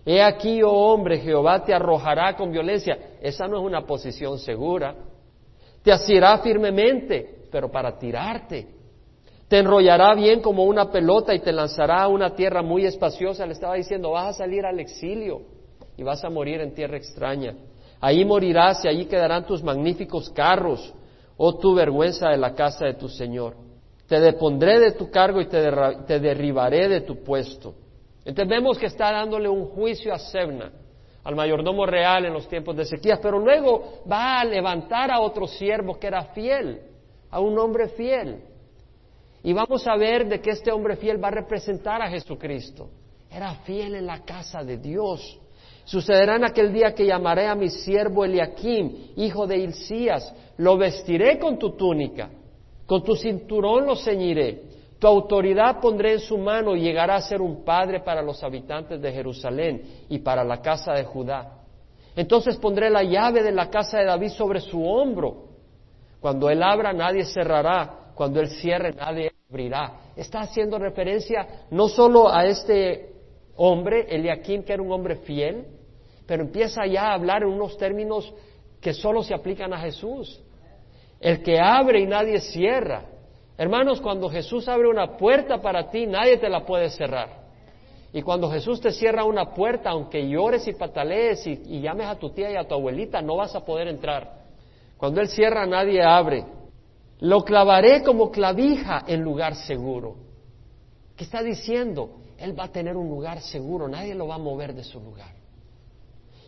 [0.06, 2.97] He aquí, oh hombre, Jehová te arrojará con violencia.
[3.21, 4.95] Esa no es una posición segura.
[5.82, 8.67] Te asirá firmemente, pero para tirarte.
[9.47, 13.45] Te enrollará bien como una pelota y te lanzará a una tierra muy espaciosa.
[13.45, 15.41] Le estaba diciendo, vas a salir al exilio
[15.95, 17.56] y vas a morir en tierra extraña.
[18.02, 20.93] Ahí morirás y allí quedarán tus magníficos carros
[21.38, 23.56] oh tu vergüenza de la casa de tu Señor.
[24.08, 27.76] Te depondré de tu cargo y te, derribaré de tu puesto.
[28.26, 30.71] Entonces vemos que está dándole un juicio a Sebna,
[31.23, 35.45] al mayordomo real en los tiempos de Ezequías, pero luego va a levantar a otro
[35.47, 36.82] siervo que era fiel,
[37.30, 38.41] a un hombre fiel.
[39.43, 42.89] Y vamos a ver de que este hombre fiel va a representar a Jesucristo.
[43.30, 45.39] Era fiel en la casa de Dios.
[45.88, 51.39] Sucederá en aquel día que llamaré a mi siervo Eliakim, hijo de Hilcías, lo vestiré
[51.39, 52.30] con tu túnica,
[52.86, 54.63] con tu cinturón lo ceñiré,
[55.00, 59.02] tu autoridad pondré en su mano y llegará a ser un padre para los habitantes
[59.02, 61.54] de Jerusalén y para la casa de Judá.
[62.17, 65.45] Entonces pondré la llave de la casa de David sobre su hombro.
[66.19, 68.12] Cuando él abra, nadie cerrará.
[68.13, 69.93] Cuando él cierre, nadie abrirá.
[70.17, 73.13] Está haciendo referencia no solo a este
[73.56, 75.77] hombre, Eliakim, que era un hombre fiel,
[76.28, 78.32] pero empieza ya a hablar en unos términos
[78.82, 80.42] que solo se aplican a Jesús.
[81.20, 83.06] El que abre y nadie cierra.
[83.58, 87.48] Hermanos, cuando Jesús abre una puerta para ti, nadie te la puede cerrar.
[88.13, 92.30] Y cuando Jesús te cierra una puerta, aunque llores y patalees y, llames a tu
[92.30, 94.46] tía y a tu abuelita, no vas a poder entrar.
[94.98, 96.46] Cuando Él cierra, nadie abre.
[97.20, 100.16] Lo clavaré como clavija en lugar seguro.
[101.16, 102.12] ¿Qué está diciendo?
[102.38, 105.37] Él va a tener un lugar seguro, nadie lo va a mover de su lugar.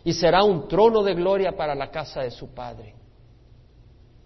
[0.04, 2.94] Y será un trono de gloria para la casa de su Padre.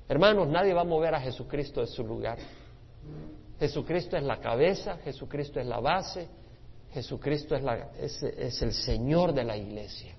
[0.08, 2.38] Hermanos, nadie va a mover a Jesucristo de su lugar.
[3.58, 6.28] Jesucristo es la cabeza, Jesucristo es la base,
[6.92, 10.14] Jesucristo es, es, el Señor de la iglesia.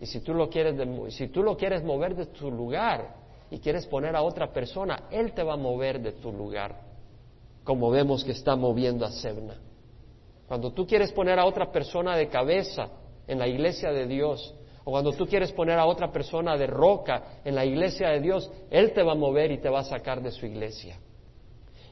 [0.00, 0.74] Y si tú, lo quieres
[1.14, 3.14] si tú lo quieres mover de tu lugar
[3.50, 6.80] y quieres poner a otra persona, Él te va a mover de tu lugar,
[7.64, 9.54] como vemos que está moviendo a Sebna.
[10.48, 12.88] Cuando tú quieres poner a otra persona de cabeza
[13.26, 14.54] en la iglesia de Dios,
[14.84, 18.50] o cuando tú quieres poner a otra persona de roca en la iglesia de Dios,
[18.70, 20.98] Él te va a mover y te va a sacar de su iglesia.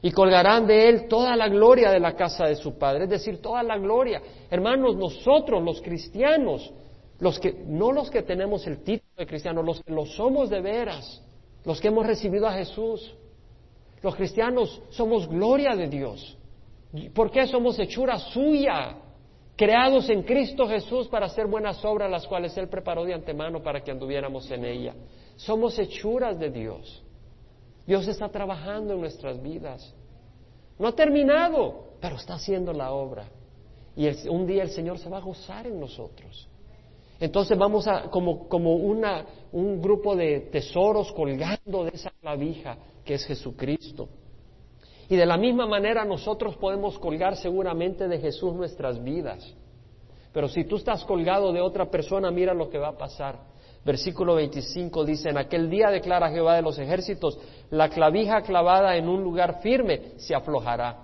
[0.01, 3.41] Y colgarán de Él toda la gloria de la casa de su Padre, es decir,
[3.41, 4.21] toda la gloria.
[4.49, 6.73] Hermanos, nosotros los cristianos,
[7.19, 10.61] los que, no los que tenemos el título de cristianos, los que lo somos de
[10.61, 11.21] veras,
[11.65, 13.13] los que hemos recibido a Jesús,
[14.01, 16.37] los cristianos somos gloria de Dios.
[17.13, 18.95] ¿Por qué somos hechura suya?
[19.59, 23.81] Creados en Cristo Jesús para hacer buenas obras, las cuales Él preparó de antemano para
[23.81, 24.95] que anduviéramos en ella.
[25.35, 27.03] Somos hechuras de Dios.
[27.85, 29.93] Dios está trabajando en nuestras vidas.
[30.77, 33.25] No ha terminado, pero está haciendo la obra.
[33.97, 36.47] Y un día el Señor se va a gozar en nosotros.
[37.19, 43.15] Entonces vamos a, como, como una, un grupo de tesoros colgando de esa clavija que
[43.15, 44.07] es Jesucristo.
[45.09, 49.55] Y de la misma manera nosotros podemos colgar seguramente de Jesús nuestras vidas.
[50.31, 53.39] Pero si tú estás colgado de otra persona, mira lo que va a pasar.
[53.83, 57.39] Versículo 25 dice, en aquel día declara Jehová de los ejércitos,
[57.71, 60.97] la clavija clavada en un lugar firme se aflojará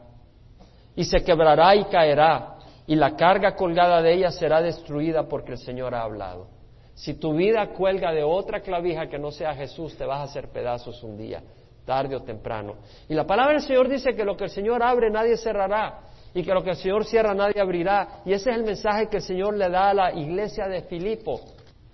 [0.95, 5.57] y se quebrará y caerá y la carga colgada de ella será destruida porque el
[5.57, 6.47] Señor ha hablado.
[6.93, 10.49] Si tu vida cuelga de otra clavija que no sea Jesús, te vas a hacer
[10.49, 11.41] pedazos un día
[11.85, 12.75] tarde o temprano.
[13.07, 16.01] Y la palabra del Señor dice que lo que el Señor abre nadie cerrará
[16.33, 18.21] y que lo que el Señor cierra nadie abrirá.
[18.25, 21.39] Y ese es el mensaje que el Señor le da a la iglesia de Filipo,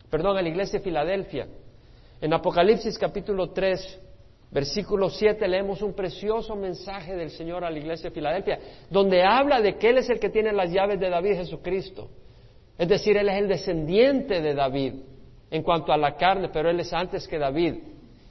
[0.10, 1.48] perdón, a la iglesia de Filadelfia.
[2.20, 4.00] En Apocalipsis capítulo 3,
[4.52, 9.62] versículo 7 leemos un precioso mensaje del Señor a la iglesia de Filadelfia, donde habla
[9.62, 12.10] de que Él es el que tiene las llaves de David Jesucristo.
[12.78, 14.94] Es decir, Él es el descendiente de David
[15.52, 17.76] en cuanto a la carne, pero Él es antes que David.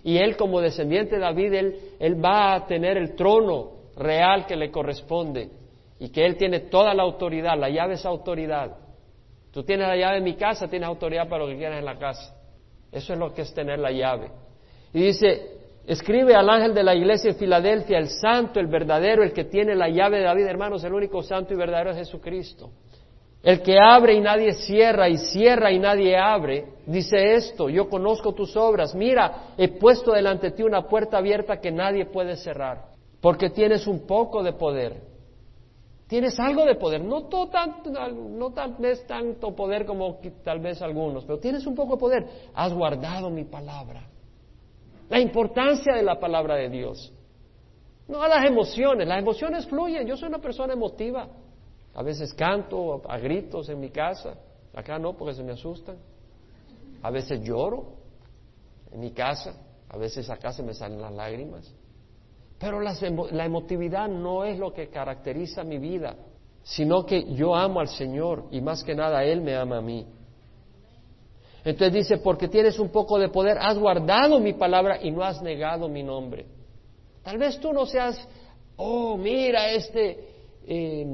[0.02, 1.52] Y él como descendiente de David,
[1.98, 5.50] él, va a tener el trono real que le corresponde
[5.98, 8.76] y que él tiene toda la autoridad, la llave es autoridad.
[9.52, 11.98] Tú tienes la llave en mi casa, tienes autoridad para lo que quieras en la
[11.98, 12.34] casa.
[12.90, 14.30] Eso es lo que es tener la llave.
[14.92, 19.32] Y dice, escribe al ángel de la iglesia de Filadelfia, el santo, el verdadero, el
[19.32, 22.70] que tiene la llave de David, hermanos, el único santo y verdadero es Jesucristo.
[23.42, 28.34] El que abre y nadie cierra y cierra y nadie abre, dice esto, yo conozco
[28.34, 32.88] tus obras, mira, he puesto delante de ti una puerta abierta que nadie puede cerrar,
[33.20, 35.10] porque tienes un poco de poder.
[36.06, 41.38] Tienes algo de poder, no, no tal vez tanto poder como tal vez algunos, pero
[41.38, 42.26] tienes un poco de poder.
[42.52, 44.02] Has guardado mi palabra.
[45.08, 47.12] La importancia de la palabra de Dios.
[48.08, 51.28] No a las emociones, las emociones fluyen, yo soy una persona emotiva.
[51.94, 54.34] A veces canto a gritos en mi casa,
[54.74, 55.96] acá no porque se me asustan.
[57.02, 57.94] A veces lloro
[58.92, 59.54] en mi casa,
[59.88, 61.72] a veces acá se me salen las lágrimas.
[62.58, 66.14] Pero la emotividad no es lo que caracteriza mi vida,
[66.62, 70.06] sino que yo amo al Señor y más que nada Él me ama a mí.
[71.64, 75.42] Entonces dice, porque tienes un poco de poder, has guardado mi palabra y no has
[75.42, 76.46] negado mi nombre.
[77.22, 78.26] Tal vez tú no seas,
[78.76, 80.28] oh, mira, este
[80.66, 81.06] eh,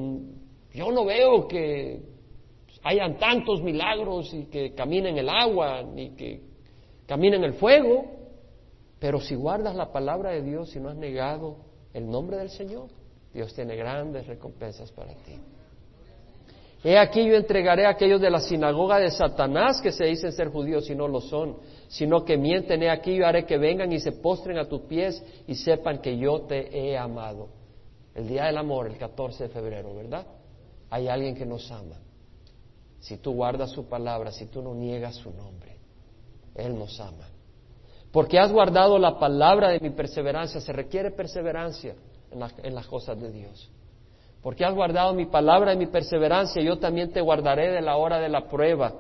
[0.77, 2.03] yo no veo que
[2.85, 6.43] hayan tantos milagros y que caminen el agua, ni que
[7.07, 8.05] caminen el fuego,
[8.99, 11.57] pero si guardas la palabra de Dios y no has negado
[11.95, 12.89] el nombre del Señor,
[13.33, 15.39] Dios tiene grandes recompensas para ti.
[16.85, 20.51] He aquí yo entregaré a aquellos de la sinagoga de Satanás que se dicen ser
[20.51, 21.57] judíos y no lo son,
[21.89, 22.83] sino que mienten.
[22.83, 26.19] He aquí yo haré que vengan y se postren a tus pies y sepan que
[26.19, 27.49] yo te he amado.
[28.15, 30.27] El día del amor, el 14 de febrero, ¿verdad?
[30.91, 31.97] Hay alguien que nos ama.
[33.01, 35.77] Si tú guardas su palabra, si tú no niegas su nombre,
[36.55, 37.29] Él nos ama.
[38.13, 41.95] Porque has guardado la palabra de mi perseverancia, se requiere perseverancia
[42.31, 43.71] en, las cosas de Dios.
[44.43, 48.19] Porque has guardado mi palabra de mi perseverancia, yo también te guardaré de la hora
[48.19, 48.93] de la prueba.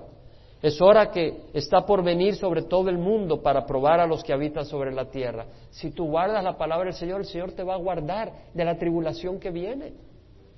[0.60, 4.32] Es hora que está por venir sobre todo el mundo para probar a los que
[4.32, 5.46] habitan sobre la tierra.
[5.70, 8.76] Si tú guardas la palabra del Señor, el Señor te va a guardar de la
[8.76, 9.92] tribulación que viene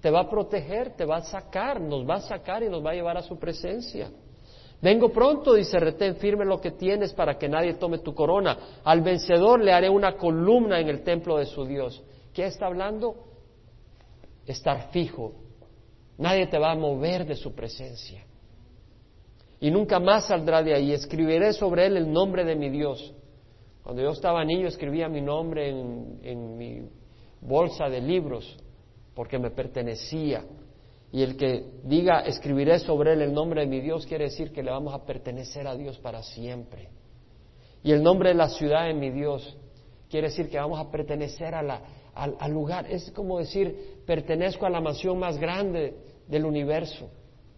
[0.01, 2.91] te va a proteger, te va a sacar, nos va a sacar y nos va
[2.91, 4.11] a llevar a su presencia.
[4.81, 8.81] Vengo pronto, dice, retén firme lo que tienes para que nadie tome tu corona.
[8.85, 12.01] Al vencedor le haré una columna en el templo de su Dios.
[12.33, 13.17] ¿Qué está hablando?
[14.47, 15.33] Estar fijo.
[16.17, 18.25] Nadie te va a mover de su presencia.
[19.61, 20.93] Y nunca más saldrá de ahí.
[20.93, 23.13] Escribiré sobre él el nombre de mi Dios.
[23.83, 26.89] Cuando yo estaba niño escribía mi nombre en, en mi
[27.41, 28.57] bolsa de libros
[29.19, 30.45] porque me pertenecía.
[31.11, 34.63] Y el que diga, escribiré sobre él el nombre de mi Dios, quiere decir que
[34.63, 36.89] le vamos a pertenecer a Dios para siempre.
[37.83, 39.57] Y el nombre de la ciudad de mi Dios
[40.09, 41.83] quiere decir que vamos a pertenecer a
[42.15, 42.87] al, lugar.
[42.89, 45.97] Es como decir, pertenezco a la mansión más grande
[46.29, 47.11] del universo,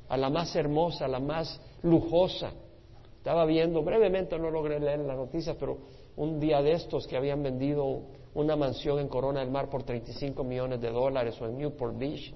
[0.09, 2.53] a la más hermosa, a la más lujosa.
[3.19, 5.77] Estaba viendo, brevemente no logré leer la noticia, pero
[6.17, 8.05] un día de estos que habían vendido
[8.35, 12.35] una mansión en Corona del Mar por 35 millones de dólares o en Newport Beach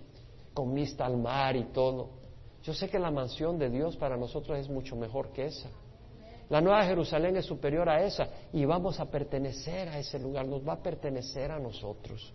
[0.53, 2.09] con vista al mar y todo.
[2.63, 5.69] Yo sé que la mansión de Dios para nosotros es mucho mejor que esa.
[6.49, 10.67] La Nueva Jerusalén es superior a esa y vamos a pertenecer a ese lugar, nos
[10.67, 12.33] va a pertenecer a nosotros.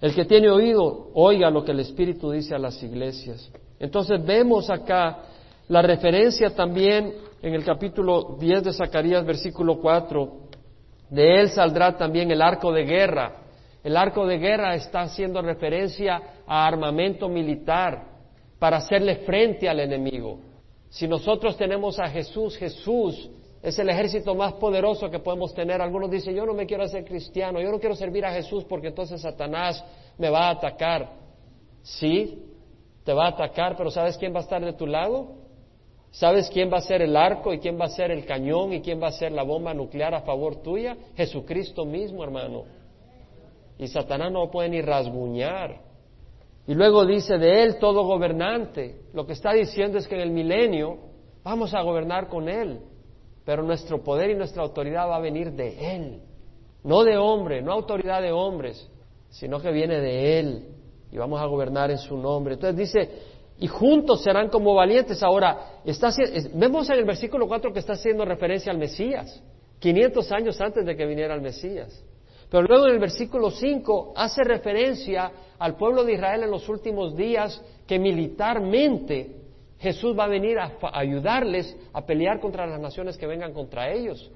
[0.00, 3.50] El que tiene oído, oiga lo que el Espíritu dice a las iglesias.
[3.78, 5.24] Entonces vemos acá
[5.68, 10.43] la referencia también en el capítulo 10 de Zacarías, versículo 4,
[11.14, 13.36] de él saldrá también el arco de guerra.
[13.84, 18.02] El arco de guerra está haciendo referencia a armamento militar
[18.58, 20.40] para hacerle frente al enemigo.
[20.88, 23.30] Si nosotros tenemos a Jesús, Jesús
[23.62, 25.80] es el ejército más poderoso que podemos tener.
[25.80, 28.88] Algunos dicen, yo no me quiero hacer cristiano, yo no quiero servir a Jesús porque
[28.88, 29.84] entonces Satanás
[30.18, 31.12] me va a atacar.
[31.82, 32.42] Sí,
[33.04, 35.43] te va a atacar, pero ¿sabes quién va a estar de tu lado?
[36.14, 38.80] ¿Sabes quién va a ser el arco y quién va a ser el cañón y
[38.80, 40.96] quién va a ser la bomba nuclear a favor tuya?
[41.16, 42.62] Jesucristo mismo, hermano.
[43.78, 45.80] Y Satanás no puede ni rasguñar.
[46.68, 49.00] Y luego dice de él todo gobernante.
[49.12, 50.98] Lo que está diciendo es que en el milenio
[51.42, 52.78] vamos a gobernar con él,
[53.44, 56.22] pero nuestro poder y nuestra autoridad va a venir de él,
[56.84, 58.88] no de hombre, no autoridad de hombres,
[59.30, 60.68] sino que viene de él
[61.10, 62.54] y vamos a gobernar en su nombre.
[62.54, 63.10] Entonces dice,
[63.58, 65.22] y juntos serán como valientes.
[65.22, 65.80] Ahora,
[66.54, 69.42] vemos en el versículo 4 que está haciendo referencia al Mesías,
[69.78, 72.04] 500 años antes de que viniera el Mesías.
[72.50, 77.16] Pero luego en el versículo 5 hace referencia al pueblo de Israel en los últimos
[77.16, 79.36] días que militarmente
[79.78, 84.30] Jesús va a venir a, ayudarles a pelear contra las naciones que vengan contra ellos.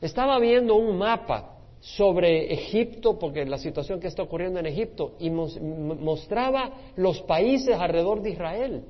[0.00, 5.30] Estaba viendo un mapa sobre Egipto, porque la situación que está ocurriendo en Egipto, y
[5.30, 8.84] mostraba los países alrededor de Israel.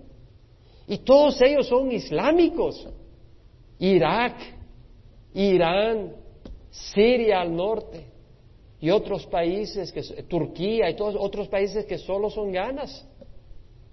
[0.87, 2.89] Y todos ellos son islámicos.
[3.79, 4.37] Irak,
[5.35, 6.15] Irán,
[6.71, 8.07] Siria al norte,
[8.81, 13.07] y otros países, que, Turquía y todos otros países que solo son ganas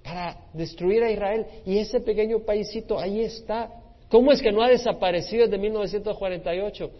[0.03, 1.45] para destruir a Israel.
[1.65, 3.71] Y ese pequeño paísito ahí está.
[4.09, 6.91] ¿Cómo es que no ha desaparecido desde 1948?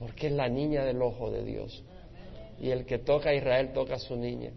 [0.00, 1.84] Porque es la niña del ojo de Dios.
[2.60, 4.50] Y el que toca a Israel toca a su niña.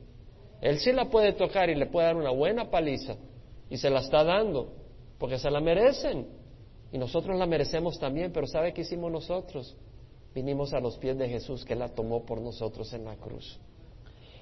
[0.59, 3.15] Él sí la puede tocar y le puede dar una buena paliza.
[3.69, 4.73] Y se la está dando,
[5.19, 6.25] porque se la merecen.
[6.91, 9.77] Y nosotros la merecemos también, pero ¿sabe qué hicimos nosotros?
[10.33, 13.59] vinimos a los pies de Jesús que la tomó por nosotros en la cruz.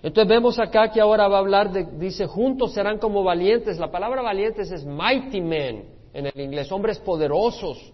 [0.04, 3.78] Entonces vemos acá que ahora va a hablar de, dice, juntos serán como valientes.
[3.78, 7.94] La palabra valientes es mighty men en el inglés, hombres poderosos.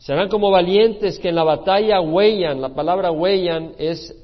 [0.00, 2.62] Serán como valientes que en la batalla huellan.
[2.62, 4.16] La palabra huellan es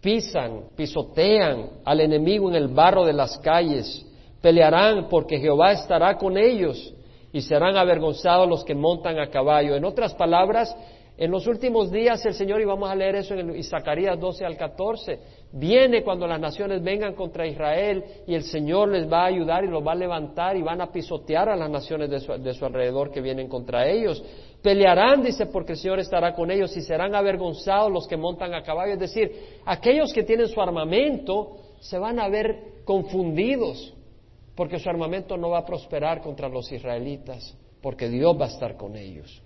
[0.00, 4.06] pisan, pisotean al enemigo en el barro de las calles.
[4.40, 6.94] Pelearán porque Jehová estará con ellos
[7.30, 9.76] y serán avergonzados los que montan a caballo.
[9.76, 10.74] En otras palabras,
[11.18, 14.56] en los últimos días el Señor, y vamos a leer eso en Zacarías 12 al
[14.56, 15.18] 14,
[15.52, 19.68] viene cuando las naciones vengan contra Israel y el Señor les va a ayudar y
[19.68, 23.22] los va a levantar y van a pisotear a las naciones de su, alrededor que
[23.22, 24.22] vienen contra ellos.
[24.66, 28.64] Pelearán, dice, porque el Señor estará con ellos y serán avergonzados los que montan a
[28.64, 28.94] caballo.
[28.94, 29.30] Es decir,
[29.64, 33.94] aquellos que tienen su armamento se van a ver confundidos
[34.56, 38.76] porque su armamento no va a prosperar contra los israelitas, porque Dios va a estar
[38.76, 39.40] con ellos.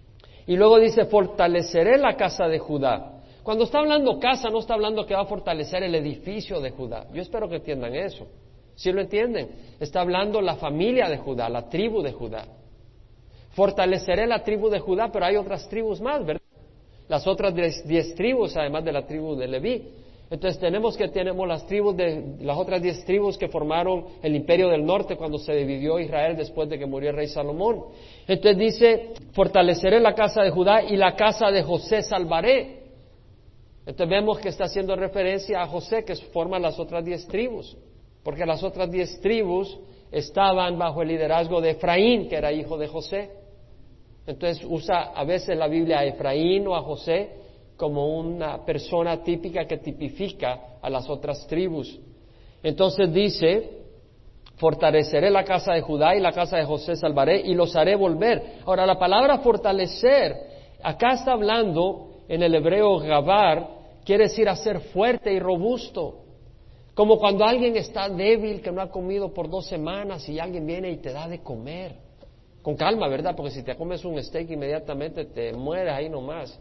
[0.46, 3.20] Y luego dice, fortaleceré la casa de Judá.
[3.42, 7.08] Cuando está hablando casa, no está hablando que va a fortalecer el edificio de Judá.
[7.12, 8.26] Yo espero que entiendan eso.
[8.74, 9.50] Si lo entienden,
[9.80, 12.46] está hablando la familia de Judá, la tribu de Judá.
[13.50, 16.42] Fortaleceré la tribu de Judá, pero hay otras tribus más, ¿verdad?
[17.08, 19.88] Las otras diez, tribus, además de la tribu de Leví.
[20.30, 24.68] Entonces tenemos que tenemos las tribus de las otras diez tribus que formaron el imperio
[24.68, 27.86] del norte cuando se dividió Israel después de que murió el rey Salomón.
[28.28, 32.84] Entonces dice, fortaleceré la casa de Judá y la casa de José salvaré.
[33.84, 37.76] Entonces vemos que está haciendo referencia a José que forma las otras diez tribus,
[38.22, 39.80] porque las otras diez tribus
[40.12, 43.39] estaban bajo el liderazgo de Efraín, que era hijo de José.
[44.30, 47.30] Entonces usa a veces la Biblia a Efraín o a José
[47.76, 51.98] como una persona típica que tipifica a las otras tribus.
[52.62, 53.70] Entonces dice,
[54.54, 58.60] fortaleceré la casa de Judá y la casa de José salvaré y los haré volver.
[58.66, 60.36] Ahora, la palabra fortalecer,
[60.80, 63.66] acá está hablando en el hebreo gabar,
[64.04, 66.18] quiere decir hacer fuerte y robusto.
[66.94, 70.92] Como cuando alguien está débil, que no ha comido por dos semanas y alguien viene
[70.92, 72.09] y te da de comer.
[72.62, 73.34] Con calma, ¿verdad?
[73.34, 76.58] Porque si te comes un steak inmediatamente te mueres ahí nomás.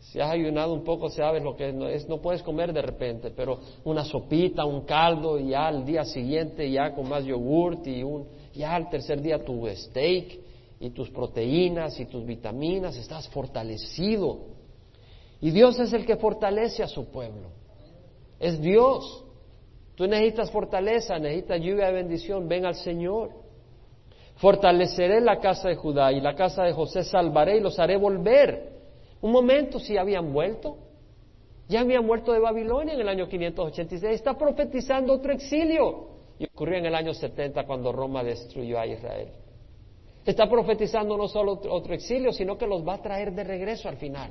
[0.00, 3.58] Si has ayunado un poco, sabes lo que es, no puedes comer de repente, pero
[3.84, 8.26] una sopita, un caldo, y ya al día siguiente ya con más yogurt y un,
[8.54, 10.38] ya al tercer día tu steak
[10.80, 14.38] y tus proteínas y tus vitaminas, estás fortalecido.
[15.40, 17.50] Y Dios es el que fortalece a su pueblo.
[18.38, 19.24] Es Dios.
[19.94, 23.30] Tú necesitas fortaleza, necesitas lluvia de bendición, ven al Señor.
[24.38, 28.78] Fortaleceré la casa de Judá y la casa de José salvaré y los haré volver
[29.20, 30.76] un momento, si habían vuelto.
[31.68, 34.14] Ya habían muerto de Babilonia en el año 586.
[34.14, 36.18] Está profetizando otro exilio.
[36.38, 39.28] Y ocurrió en el año 70 cuando Roma destruyó a Israel.
[40.24, 43.96] Está profetizando no solo otro exilio, sino que los va a traer de regreso al
[43.96, 44.30] final.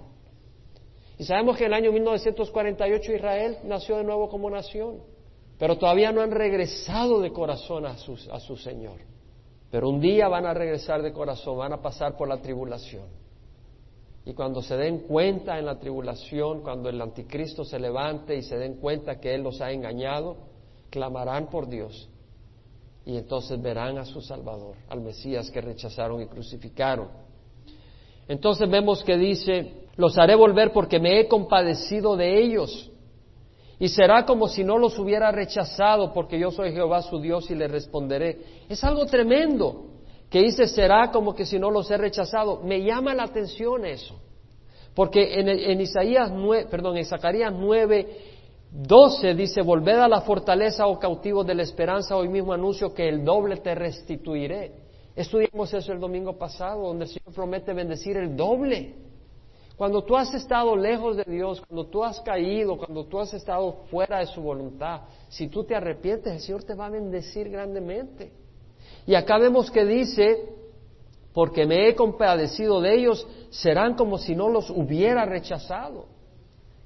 [1.18, 5.02] Y sabemos que en el año 1948 Israel nació de nuevo como nación,
[5.60, 9.17] pero todavía no han regresado de corazón a a su Señor.
[9.70, 13.06] Pero un día van a regresar de corazón, van a pasar por la tribulación.
[14.26, 18.58] Y cuando se den cuenta en la tribulación, cuando el anticristo se levante y se
[18.58, 20.36] den cuenta que Él los ha engañado,
[20.90, 22.10] clamarán por Dios.
[23.06, 27.08] Y entonces verán a su Salvador, al Mesías que rechazaron y crucificaron.
[28.28, 32.92] Entonces vemos que dice, los haré volver porque me he compadecido de ellos.
[33.80, 37.56] Y será como si no los hubiera rechazado porque yo soy Jehová su Dios y
[37.56, 38.40] le responderé.
[38.68, 39.86] Es algo tremendo
[40.30, 42.62] que dice será como que si no los he rechazado.
[42.64, 44.20] Me llama la atención eso.
[44.96, 48.08] Porque en, Isaías 9, perdón, en Zacarías 9,
[48.72, 53.08] 12 dice, volved a la fortaleza, oh cautivo de la esperanza, hoy mismo anuncio que
[53.08, 54.72] el doble te restituiré.
[55.16, 58.96] Estudiamos eso el domingo pasado, donde el Señor promete bendecir el doble.
[59.78, 63.84] Cuando tú has estado lejos de Dios, cuando tú has caído, cuando tú has estado
[63.92, 68.34] fuera de su voluntad, si tú te arrepientes, el Señor te va a bendecir grandemente.
[69.06, 70.50] Y acá vemos que dice,
[71.32, 76.08] porque me he compadecido de ellos, serán como si no los hubiera rechazado.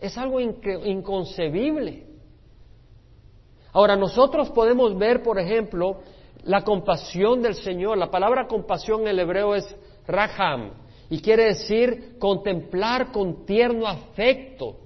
[0.02, 2.08] Es algo inconcebible.
[3.72, 6.02] Ahora, nosotros podemos ver, por ejemplo,
[6.44, 7.98] la compasión del Señor.
[7.98, 9.76] La palabra compasión en el hebreo es
[10.06, 10.72] raham
[11.12, 14.78] y quiere decir contemplar con tierno afecto,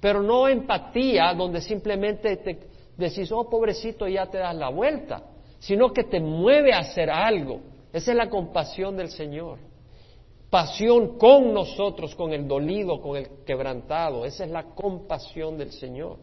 [0.00, 2.58] pero no empatía donde simplemente te
[2.96, 5.24] decís, oh pobrecito, ya te das la vuelta
[5.62, 7.60] sino que te mueve a hacer algo.
[7.92, 9.58] Esa es la compasión del Señor.
[10.50, 14.24] Pasión con nosotros, con el dolido, con el quebrantado.
[14.24, 16.16] Esa es la compasión del Señor.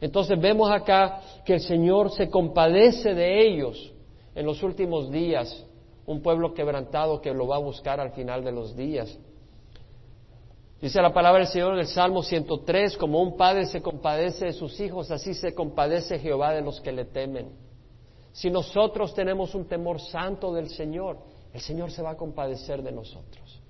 [0.00, 3.92] Entonces vemos acá que el Señor se compadece de ellos
[4.36, 5.66] en los últimos días,
[6.08, 9.18] un pueblo quebrantado que lo va a buscar al final de los días.
[10.80, 14.52] Dice la palabra del Señor en el Salmo 103, como un padre se compadece de
[14.54, 17.50] sus hijos, así se compadece Jehová de los que le temen.
[18.32, 21.18] Si nosotros tenemos un temor santo del Señor,
[21.52, 23.60] el Señor se va a compadecer de nosotros.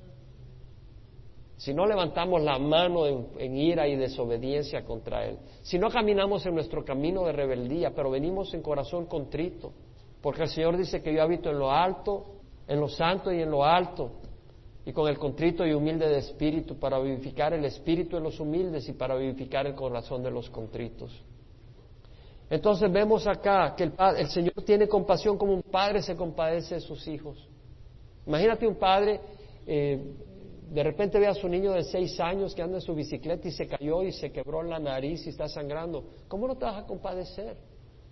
[1.57, 6.55] Si no levantamos la mano en, ira y desobediencia contra Él, si no caminamos en
[6.55, 9.73] nuestro camino de rebeldía, pero venimos en corazón contrito,
[10.21, 12.25] porque el Señor dice que yo habito en lo alto,
[12.67, 14.13] en lo santo y en lo alto,
[14.85, 18.89] y con el contrito y humilde de espíritu, para vivificar el espíritu de los humildes
[18.89, 21.13] y para vivificar el corazón de los contritos.
[22.51, 27.07] Entonces vemos acá que el, Señor tiene compasión como un padre se compadece de sus
[27.07, 27.47] hijos.
[28.27, 29.21] Imagínate un padre,
[29.67, 30.15] eh,
[30.71, 33.53] de repente ve a su niño de seis años que anda en su bicicleta y
[33.53, 36.05] se cayó y se quebró la nariz y está sangrando.
[36.29, 37.57] ¿Cómo no te vas a compadecer?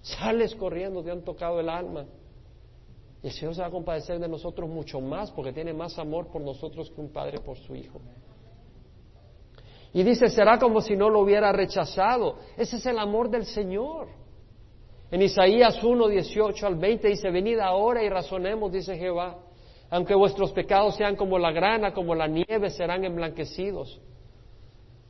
[0.06, 2.04] Sales corriendo, te han tocado el alma.
[3.24, 6.28] Y el Señor se va a compadecer de nosotros mucho más porque tiene más amor
[6.28, 8.00] por nosotros que un padre por su hijo.
[9.92, 12.36] Y dice, será como si no lo hubiera rechazado.
[12.56, 14.06] Ese es el amor del Señor.
[15.10, 19.38] En Isaías 1, 18 al 20 dice, venid ahora y razonemos, dice Jehová,
[19.90, 24.00] aunque vuestros pecados sean como la grana, como la nieve, serán emblanquecidos.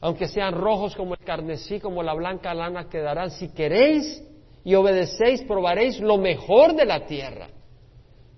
[0.00, 3.30] Aunque sean rojos como el carnesí, como la blanca lana quedarán.
[3.30, 4.22] Si queréis
[4.66, 7.46] y obedecéis, probaréis lo mejor de la tierra.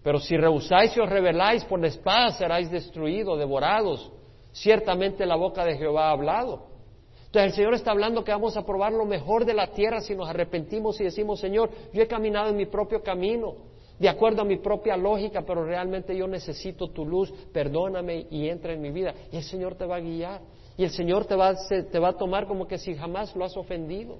[0.03, 4.13] Pero si rehusáis y os rebeláis, por la espada seráis destruidos, devorados.
[4.53, 6.67] Ciertamente la boca de Jehová ha hablado.
[7.25, 10.15] Entonces el Señor está hablando que vamos a probar lo mejor de la tierra si
[10.15, 13.55] nos arrepentimos y decimos, Señor, yo he caminado en mi propio camino.
[13.99, 18.75] de acuerdo a mi propia lógica, pero realmente yo necesito tu luz, perdóname y entra
[18.75, 19.15] en mi vida.
[19.33, 20.43] Y el Señor te va a guiar.
[20.77, 21.55] Y el Señor te va,
[21.91, 24.19] te va a tomar como que si jamás lo has ofendido.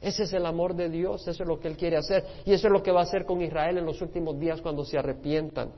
[0.00, 2.24] Ese es el amor de Dios, eso es lo que Él quiere hacer.
[2.44, 4.84] Y eso es lo que va a hacer con Israel en los últimos días cuando
[4.84, 5.72] se arrepientan.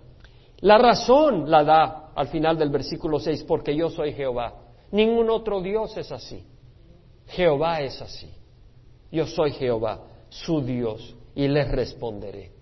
[0.61, 4.55] La razón la da al final del versículo 6, porque yo soy Jehová.
[4.93, 6.45] Ningún otro Dios es así.
[7.29, 8.31] Jehová es así.
[9.11, 12.53] Yo soy Jehová, su Dios, y les responderé.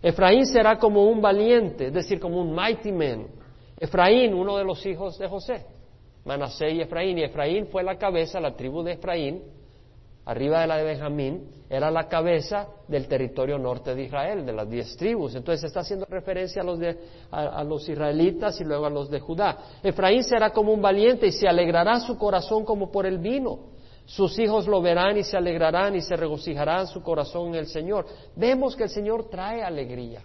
[0.00, 3.26] Efraín será como un valiente, es decir, como un mighty man.
[3.80, 5.66] Efraín, uno de los hijos de José.
[6.24, 7.18] Manasé y Efraín.
[7.18, 9.42] Y Efraín fue la cabeza, la tribu de Efraín,
[10.26, 14.68] arriba de la de Benjamín, era la cabeza del territorio norte de Israel, de las
[14.68, 15.34] diez tribus.
[15.34, 16.98] Entonces está haciendo referencia a los, de,
[17.30, 19.58] a, los israelitas y luego a los de Judá.
[19.82, 23.74] Efraín será como un valiente y se alegrará su corazón como por el vino.
[24.06, 28.06] Sus hijos lo verán y se alegrarán y se regocijarán su corazón en el Señor.
[28.36, 30.22] Vemos que el Señor trae alegría.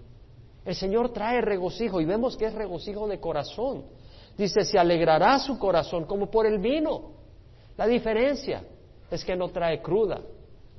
[0.66, 3.86] El Señor trae regocijo y vemos que es regocijo de corazón.
[4.38, 7.14] Dice, se alegrará su corazón como por el vino.
[7.78, 8.64] La diferencia
[9.12, 10.22] es que no trae cruda,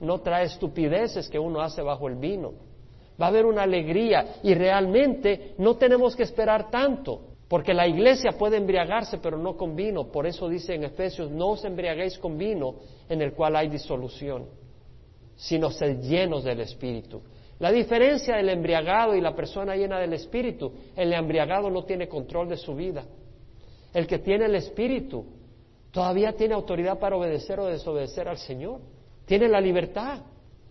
[0.00, 2.52] no trae estupideces que uno hace bajo el vino.
[3.20, 8.32] Va a haber una alegría y realmente no tenemos que esperar tanto, porque la iglesia
[8.32, 10.10] puede embriagarse pero no con vino.
[10.10, 12.76] Por eso dice en Efesios, no os embriaguéis con vino
[13.08, 14.46] en el cual hay disolución,
[15.36, 17.20] sino sed llenos del Espíritu.
[17.58, 22.48] La diferencia del embriagado y la persona llena del Espíritu, el embriagado no tiene control
[22.48, 23.04] de su vida.
[23.92, 25.26] El que tiene el Espíritu
[25.90, 28.80] todavía tiene autoridad para obedecer o desobedecer al Señor.
[29.26, 30.20] Tiene la libertad.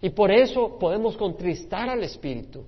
[0.02, 2.64] Y por eso podemos contristar al Espíritu.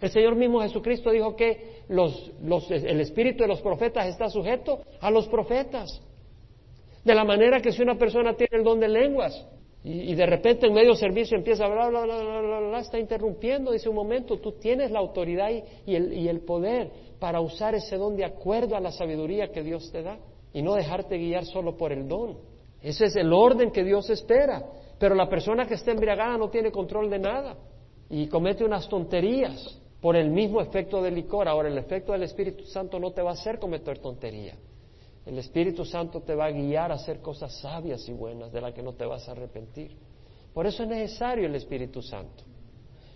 [0.00, 5.28] El Señor mismo Jesucristo dijo que el espíritu de los profetas está sujeto a los
[5.28, 6.00] profetas.
[7.04, 9.46] De la manera que si una persona tiene el don de lenguas
[9.82, 13.72] y, de repente en medio servicio empieza a hablar, bla, bla, bla, bla, está interrumpiendo,
[13.72, 15.50] dice un momento, tú tienes la autoridad
[15.84, 20.02] y el poder para usar ese don de acuerdo a la sabiduría que Dios te
[20.02, 20.18] da
[20.52, 22.38] y no dejarte guiar solo por el don.
[22.82, 24.64] Ese es el orden que Dios espera.
[24.98, 27.56] Pero la persona que está embriagada no tiene control de nada
[28.10, 31.48] y comete unas tonterías por el mismo efecto del licor.
[31.48, 34.56] Ahora, el efecto del Espíritu Santo no te va a hacer cometer tontería.
[35.24, 38.74] El Espíritu Santo te va a guiar a hacer cosas sabias y buenas de las
[38.74, 39.96] que no te vas a arrepentir.
[40.52, 42.44] Por eso es necesario el Espíritu Santo.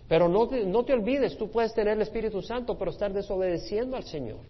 [0.07, 3.95] Pero no te, no te olvides, tú puedes tener el Espíritu Santo, pero estar desobedeciendo
[3.95, 4.41] al Señor.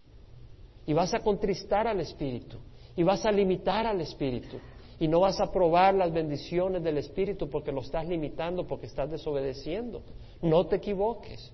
[0.86, 2.60] Y vas a contristar al Espíritu
[2.96, 4.58] y vas a limitar al Espíritu
[5.00, 9.12] y no vas a probar las bendiciones del Espíritu porque lo estás limitando, porque estás
[9.12, 10.02] desobedeciendo.
[10.42, 11.52] No te equivoques.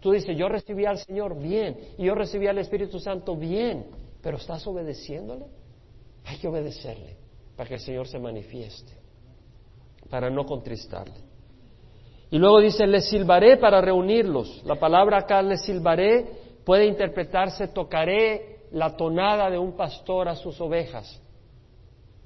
[0.00, 3.86] Tú dices, yo recibí al Señor bien y yo recibí al Espíritu Santo bien,
[4.22, 5.46] pero ¿estás obedeciéndole?
[6.24, 7.16] Hay que obedecerle
[7.56, 8.92] para que el Señor se manifieste,
[10.08, 11.14] para no contristarle.
[12.30, 14.62] Y luego dice, les silbaré para reunirlos.
[14.64, 16.26] La palabra acá, les silbaré,
[16.64, 21.18] puede interpretarse, tocaré la tonada de un pastor a sus ovejas.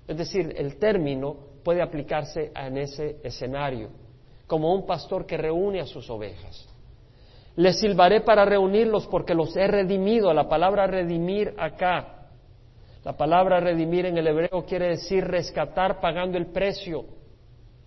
[0.08, 3.90] Es decir, el término puede aplicarse en ese escenario,
[4.48, 6.68] como un pastor que reúne a sus ovejas.
[7.54, 10.34] Les silbaré para reunirlos porque los he redimido.
[10.34, 12.30] La palabra redimir acá,
[13.04, 17.04] la palabra redimir en el hebreo quiere decir rescatar pagando el precio.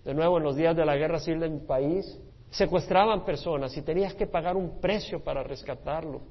[0.05, 2.18] De nuevo, en los días de la guerra civil de mi país,
[2.49, 6.22] secuestraban personas y tenías que pagar un precio para rescatarlo.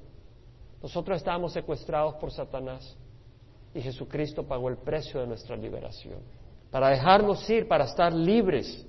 [0.83, 2.97] Nosotros estábamos secuestrados por Satanás
[3.73, 6.19] y Jesucristo pagó el precio de nuestra liberación.
[6.69, 8.85] Para dejarnos ir, para estar libres,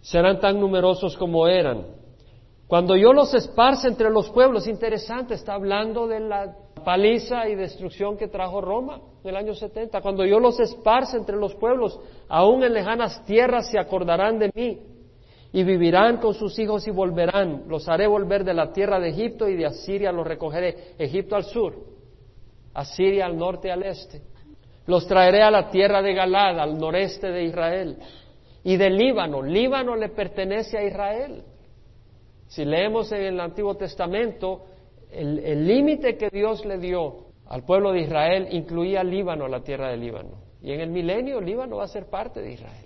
[0.00, 1.86] serán tan numerosos como eran.
[2.66, 8.16] Cuando yo los esparce entre los pueblos, interesante, está hablando de la paliza y destrucción
[8.16, 10.00] que trajo Roma en el año 70.
[10.00, 11.96] Cuando yo los esparce entre los pueblos,
[12.28, 14.93] aún en lejanas tierras se acordarán de mí
[15.54, 17.62] y vivirán con sus hijos y volverán.
[17.68, 20.94] Los haré volver de la tierra de Egipto y de Asiria los recogeré.
[20.98, 21.76] Egipto al sur,
[22.74, 24.20] Asiria al norte y al este.
[24.86, 27.98] Los traeré a la tierra de Galad, al noreste de Israel.
[28.64, 29.42] Y del Líbano.
[29.42, 31.44] Líbano le pertenece a Israel.
[32.48, 34.64] Si leemos en el Antiguo Testamento,
[35.08, 39.98] el límite que Dios le dio al pueblo de Israel incluía Líbano, la tierra de
[39.98, 40.32] Líbano.
[40.60, 42.83] Y en el milenio Líbano va a ser parte de Israel.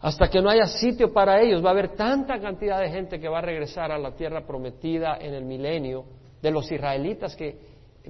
[0.00, 3.28] Hasta que no haya sitio para ellos, va a haber tanta cantidad de gente que
[3.28, 6.04] va a regresar a la tierra prometida en el milenio
[6.40, 7.58] de los israelitas que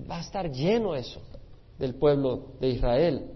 [0.08, 1.22] va a estar lleno eso
[1.78, 3.30] del pueblo de Israel.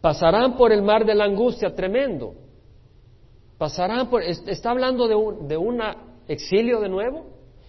[0.00, 2.34] Pasarán por el mar de la angustia tremendo.
[3.58, 5.96] Pasarán por, está hablando de un de una
[6.28, 7.26] exilio de nuevo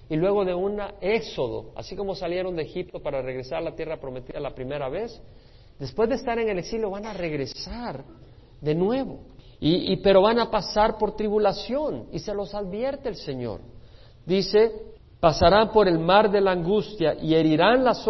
[0.08, 4.00] y luego de un éxodo, así como salieron de Egipto para regresar a la tierra
[4.00, 5.20] prometida la primera vez.
[5.80, 8.04] Después de estar en el exilio van a regresar
[8.62, 9.20] de nuevo.
[9.64, 13.60] Y, pero van a pasar por tribulación y se los advierte el Señor.
[14.26, 14.72] Dice,
[15.20, 18.04] pasarán por el mar de la angustia y herirán las,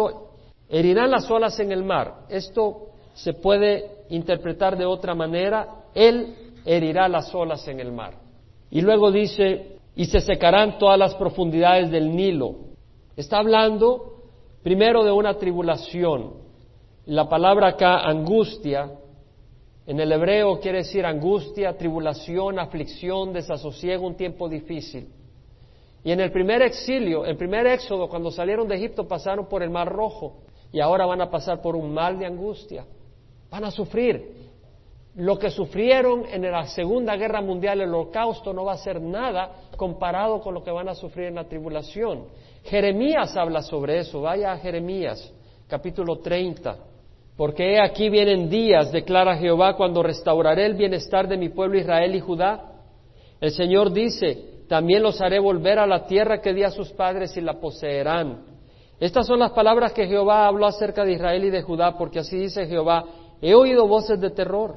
[0.70, 2.24] herirán las olas en el mar.
[2.30, 5.84] Esto se puede interpretar de otra manera.
[5.94, 6.34] Él
[6.64, 8.14] herirá las olas en el mar.
[8.70, 12.54] Y luego dice, y se secarán todas las profundidades del Nilo.
[13.14, 14.22] Está hablando
[14.62, 16.32] primero de una tribulación.
[17.04, 18.90] La palabra acá, angustia,
[19.86, 25.08] en el hebreo quiere decir angustia, tribulación, aflicción, desasosiego, un tiempo difícil.
[26.04, 29.70] Y en el primer exilio, el primer éxodo, cuando salieron de Egipto, pasaron por el
[29.70, 30.38] Mar Rojo
[30.72, 32.84] y ahora van a pasar por un mal de angustia.
[33.50, 34.42] Van a sufrir.
[35.14, 39.52] Lo que sufrieron en la Segunda Guerra Mundial, el holocausto, no va a ser nada
[39.76, 42.24] comparado con lo que van a sufrir en la tribulación.
[42.64, 44.22] Jeremías habla sobre eso.
[44.22, 45.32] Vaya a Jeremías,
[45.68, 46.91] capítulo 30.
[47.36, 52.20] Porque aquí vienen días, declara Jehová, cuando restauraré el bienestar de mi pueblo Israel y
[52.20, 52.72] Judá.
[53.40, 57.36] El Señor dice, también los haré volver a la tierra que di a sus padres
[57.36, 58.44] y la poseerán.
[59.00, 62.36] Estas son las palabras que Jehová habló acerca de Israel y de Judá, porque así
[62.36, 63.04] dice Jehová,
[63.40, 64.76] he oído voces de terror,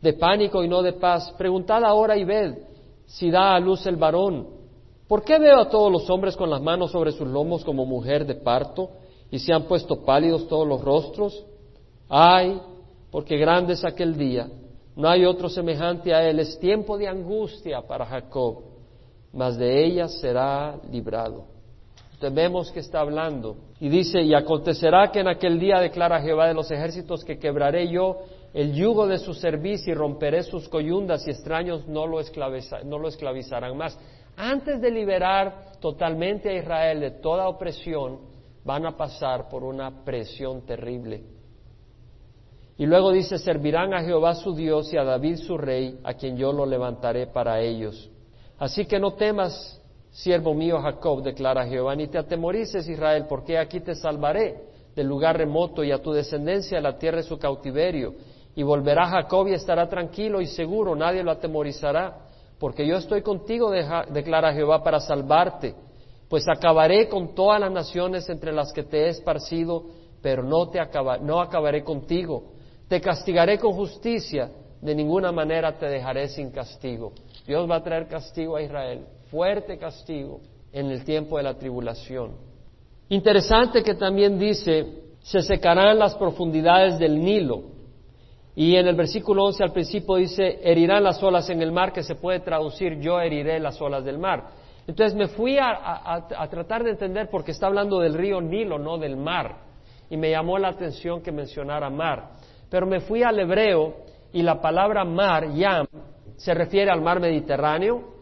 [0.00, 1.32] de pánico y no de paz.
[1.36, 2.54] Preguntad ahora y ved
[3.04, 4.48] si da a luz el varón.
[5.08, 8.26] ¿Por qué veo a todos los hombres con las manos sobre sus lomos como mujer
[8.26, 8.90] de parto
[9.30, 11.44] y se han puesto pálidos todos los rostros?
[12.08, 12.60] Ay,
[13.10, 14.48] porque grande es aquel día,
[14.94, 18.62] no hay otro semejante a él, es tiempo de angustia para Jacob,
[19.32, 21.56] mas de ella será librado
[22.32, 23.56] vemos que está hablando.
[23.80, 27.88] Y dice, y acontecerá que en aquel día declara Jehová de los ejércitos que quebraré
[27.88, 28.18] yo
[28.54, 32.20] el yugo de su servicio y romperé sus coyundas y extraños no lo,
[32.84, 33.98] no lo esclavizarán más.
[34.36, 38.18] Antes de liberar totalmente a Israel de toda opresión,
[38.64, 41.35] van a pasar por una presión terrible.
[42.78, 46.36] Y luego dice, servirán a Jehová su Dios y a David su rey, a quien
[46.36, 48.10] yo lo levantaré para ellos.
[48.58, 49.80] Así que no temas
[50.16, 54.62] Siervo mío Jacob, declara Jehová, ni te atemorices Israel, porque aquí te salvaré
[54.94, 58.14] del lugar remoto y a tu descendencia de la tierra de su cautiverio.
[58.54, 62.16] Y volverá Jacob y estará tranquilo y seguro, nadie lo atemorizará,
[62.58, 65.74] porque yo estoy contigo, declara Jehová, para salvarte,
[66.30, 69.84] pues acabaré con todas las naciones entre las que te he esparcido,
[70.22, 70.80] pero no, te
[71.20, 72.55] no acabaré contigo.
[72.88, 77.12] Te castigaré con justicia, de ninguna manera te dejaré sin castigo.
[77.46, 80.40] Dios va a traer castigo a Israel fuerte castigo
[80.72, 82.32] en el tiempo de la tribulación.
[83.08, 84.86] Interesante que también dice,
[85.20, 87.76] se secarán las profundidades del Nilo.
[88.54, 92.02] Y en el versículo 11 al principio dice, herirán las olas en el mar, que
[92.02, 94.44] se puede traducir, yo heriré las olas del mar.
[94.86, 99.16] Entonces me fui a, tratar de entender porque está hablando del río Nilo, no del
[99.16, 99.66] mar.
[100.08, 102.30] Y me llamó la atención que mencionara mar.
[102.70, 103.94] Pero me fui al hebreo
[104.32, 105.86] y la palabra mar, yam,
[106.36, 108.16] se refiere al mar Mediterráneo,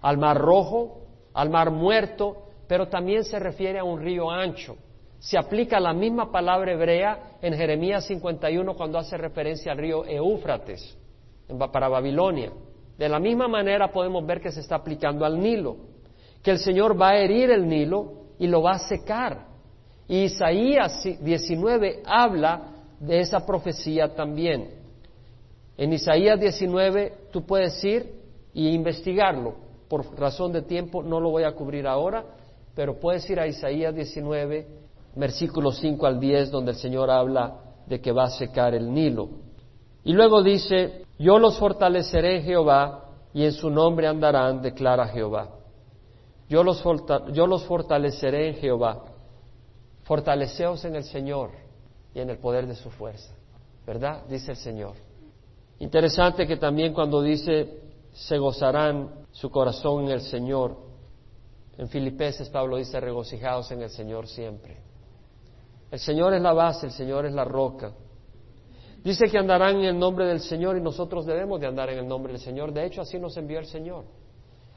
[0.00, 1.00] al mar rojo,
[1.34, 2.36] al mar muerto,
[2.66, 4.76] pero también se refiere a un río ancho.
[5.18, 10.96] Se aplica la misma palabra hebrea en Jeremías 51 cuando hace referencia al río Eufrates
[11.72, 12.52] para Babilonia.
[12.96, 15.76] De la misma manera podemos ver que se está aplicando al Nilo,
[16.42, 19.46] que el Señor va a herir el Nilo y lo va a secar.
[20.08, 24.70] Y Isaías 19 habla de esa profecía también.
[25.76, 28.12] En Isaías 19 tú puedes ir
[28.52, 29.54] y investigarlo
[29.90, 32.24] por razón de tiempo no lo voy a cubrir ahora,
[32.76, 34.66] pero puedes ir a Isaías 19,
[35.16, 39.28] versículos 5 al 10, donde el Señor habla de que va a secar el Nilo.
[40.04, 45.48] Y luego dice, yo los fortaleceré Jehová y en su nombre andarán, declara Jehová.
[46.48, 46.84] Yo los,
[47.32, 49.04] yo los fortaleceré en Jehová.
[50.04, 51.50] Fortaleceos en el Señor
[52.14, 53.34] y en el poder de su fuerza.
[53.86, 54.24] ¿Verdad?
[54.28, 54.94] Dice el Señor.
[55.78, 57.80] Interesante que también cuando dice
[58.12, 60.76] se gozarán su corazón en el Señor.
[61.78, 64.78] En Filipenses Pablo dice, regocijados en el Señor siempre.
[65.90, 67.92] El Señor es la base, el Señor es la roca.
[69.02, 72.06] Dice que andarán en el nombre del Señor y nosotros debemos de andar en el
[72.06, 72.72] nombre del Señor.
[72.72, 74.04] De hecho, así nos envió el Señor.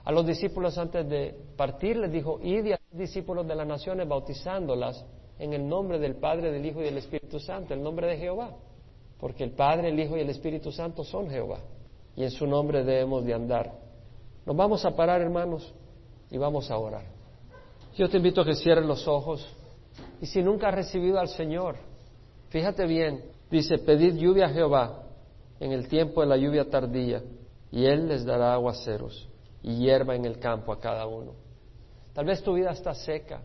[0.06, 5.06] A los discípulos antes de partir les dijo, id y discípulos de las naciones bautizándolas
[5.40, 8.52] en el nombre del Padre, del Hijo y del Espíritu Santo, el nombre de Jehová.
[9.20, 11.60] Porque el Padre, el Hijo y el Espíritu Santo son Jehová.
[12.16, 13.72] Y en su nombre debemos de andar.
[14.46, 15.74] Nos vamos a parar, hermanos,
[16.30, 17.06] y vamos a orar.
[17.96, 19.48] Yo te invito a que cierres los ojos.
[20.22, 21.76] Y si nunca has recibido al Señor,
[22.50, 25.04] fíjate bien, dice, pedid lluvia a Jehová
[25.60, 27.24] en el tiempo de la lluvia tardía,
[27.72, 29.30] y Él les dará aguaceros
[29.62, 31.32] y hierba en el campo a cada uno.
[32.14, 33.42] Tal vez tu vida está seca,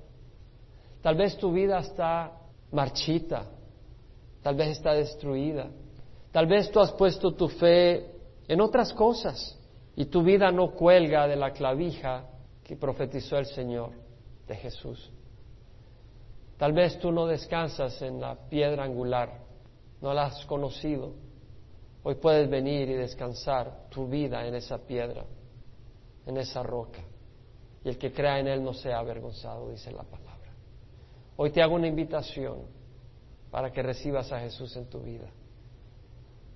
[1.09, 2.31] tal vez tu vida está
[2.71, 3.47] marchita,
[4.43, 5.71] tal vez está destruida,
[6.31, 8.11] tal vez tú has puesto tu fe
[8.47, 9.59] en otras cosas
[9.97, 12.27] y tu vida no cuelga de la clavija
[12.63, 13.93] que profetizó el Señor.
[14.47, 15.11] de Jesús.
[16.59, 19.31] Tal vez tú no descansas en la piedra angular,
[20.03, 21.15] no la has conocido.
[22.03, 25.25] Hoy puedes venir y descansar tu vida en esa piedra,
[26.27, 27.01] en esa roca.
[27.83, 30.28] Y el que crea en Él no sea avergonzado, dice la palabra.
[31.41, 32.63] Hoy te hago una invitación
[33.53, 35.29] para que recibas a Jesús en tu vida.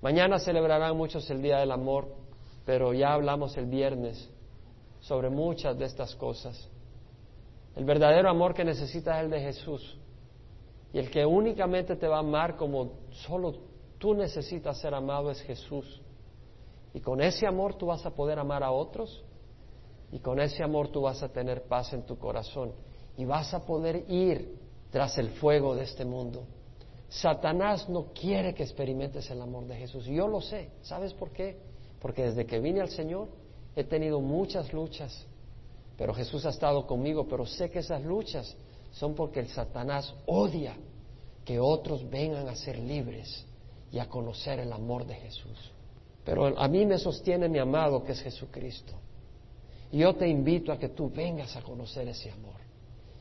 [0.01, 2.13] Mañana celebrarán muchos el Día del Amor,
[2.65, 4.29] pero ya hablamos el viernes
[4.99, 6.69] sobre muchas de estas cosas.
[7.77, 9.97] El verdadero amor que necesitas es el de Jesús.
[10.91, 13.53] Y el que únicamente te va a amar como solo
[13.99, 16.01] tú necesitas ser amado es Jesús.
[16.93, 19.23] Y con ese amor tú vas a poder amar a otros
[20.11, 22.73] y con ese amor tú vas a tener paz en tu corazón
[23.15, 24.61] y vas a poder ir
[24.93, 26.45] tras el fuego de este mundo.
[27.09, 30.05] Satanás no quiere que experimentes el amor de Jesús.
[30.05, 30.69] Yo lo sé.
[30.83, 31.57] ¿Sabes por qué?
[31.99, 33.27] Porque desde que vine al Señor
[33.75, 35.25] he tenido muchas luchas.
[35.97, 37.27] Pero Jesús ha estado conmigo.
[37.27, 38.55] Pero sé que esas luchas
[38.91, 40.77] son porque el Satanás odia
[41.43, 43.47] que otros vengan a ser libres
[43.91, 45.71] y a conocer el amor de Jesús.
[46.23, 48.93] Pero a mí me sostiene mi amado que es Jesucristo.
[49.91, 52.61] Y yo te invito a que tú vengas a conocer ese amor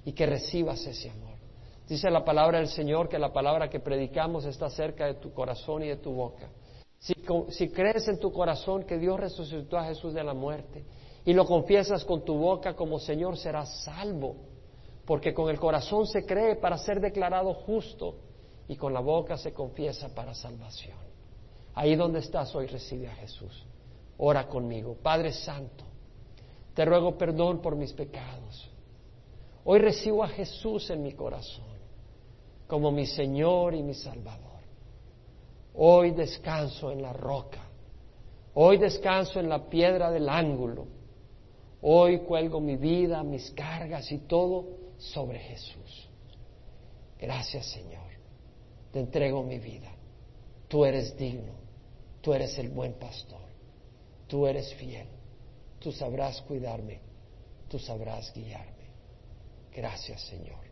[0.04, 1.31] y que recibas ese amor.
[1.88, 5.82] Dice la palabra del Señor que la palabra que predicamos está cerca de tu corazón
[5.82, 6.48] y de tu boca.
[6.98, 10.84] Si, crees en tu corazón que Dios resucitó a Jesús de la muerte
[11.24, 14.36] y lo confiesas con tu boca como Señor, serás salvo.
[15.04, 18.14] Porque con el corazón se cree para ser declarado justo
[18.68, 20.96] y con la boca se confiesa para salvación.
[21.74, 23.66] Ahí donde estás hoy recibe a Jesús.
[24.18, 24.96] Ora conmigo.
[25.02, 25.84] Padre Santo,
[26.72, 28.70] te ruego perdón por mis pecados.
[29.64, 31.71] Hoy recibo a Jesús en mi corazón
[32.72, 34.62] como mi Señor y mi Salvador.
[35.74, 37.60] Hoy descanso en la roca.
[38.54, 40.86] Hoy descanso en la piedra del ángulo.
[41.82, 44.64] Hoy cuelgo mi vida, mis cargas y todo
[44.96, 46.08] sobre Jesús.
[47.20, 48.10] Gracias Señor.
[48.90, 49.92] Te entrego mi vida.
[50.66, 51.52] Tú eres digno.
[52.22, 53.50] Tú eres el buen pastor.
[54.26, 55.08] Tú eres fiel.
[55.78, 57.00] Tú sabrás cuidarme.
[57.68, 58.86] Tú sabrás guiarme.
[59.74, 60.71] Gracias Señor.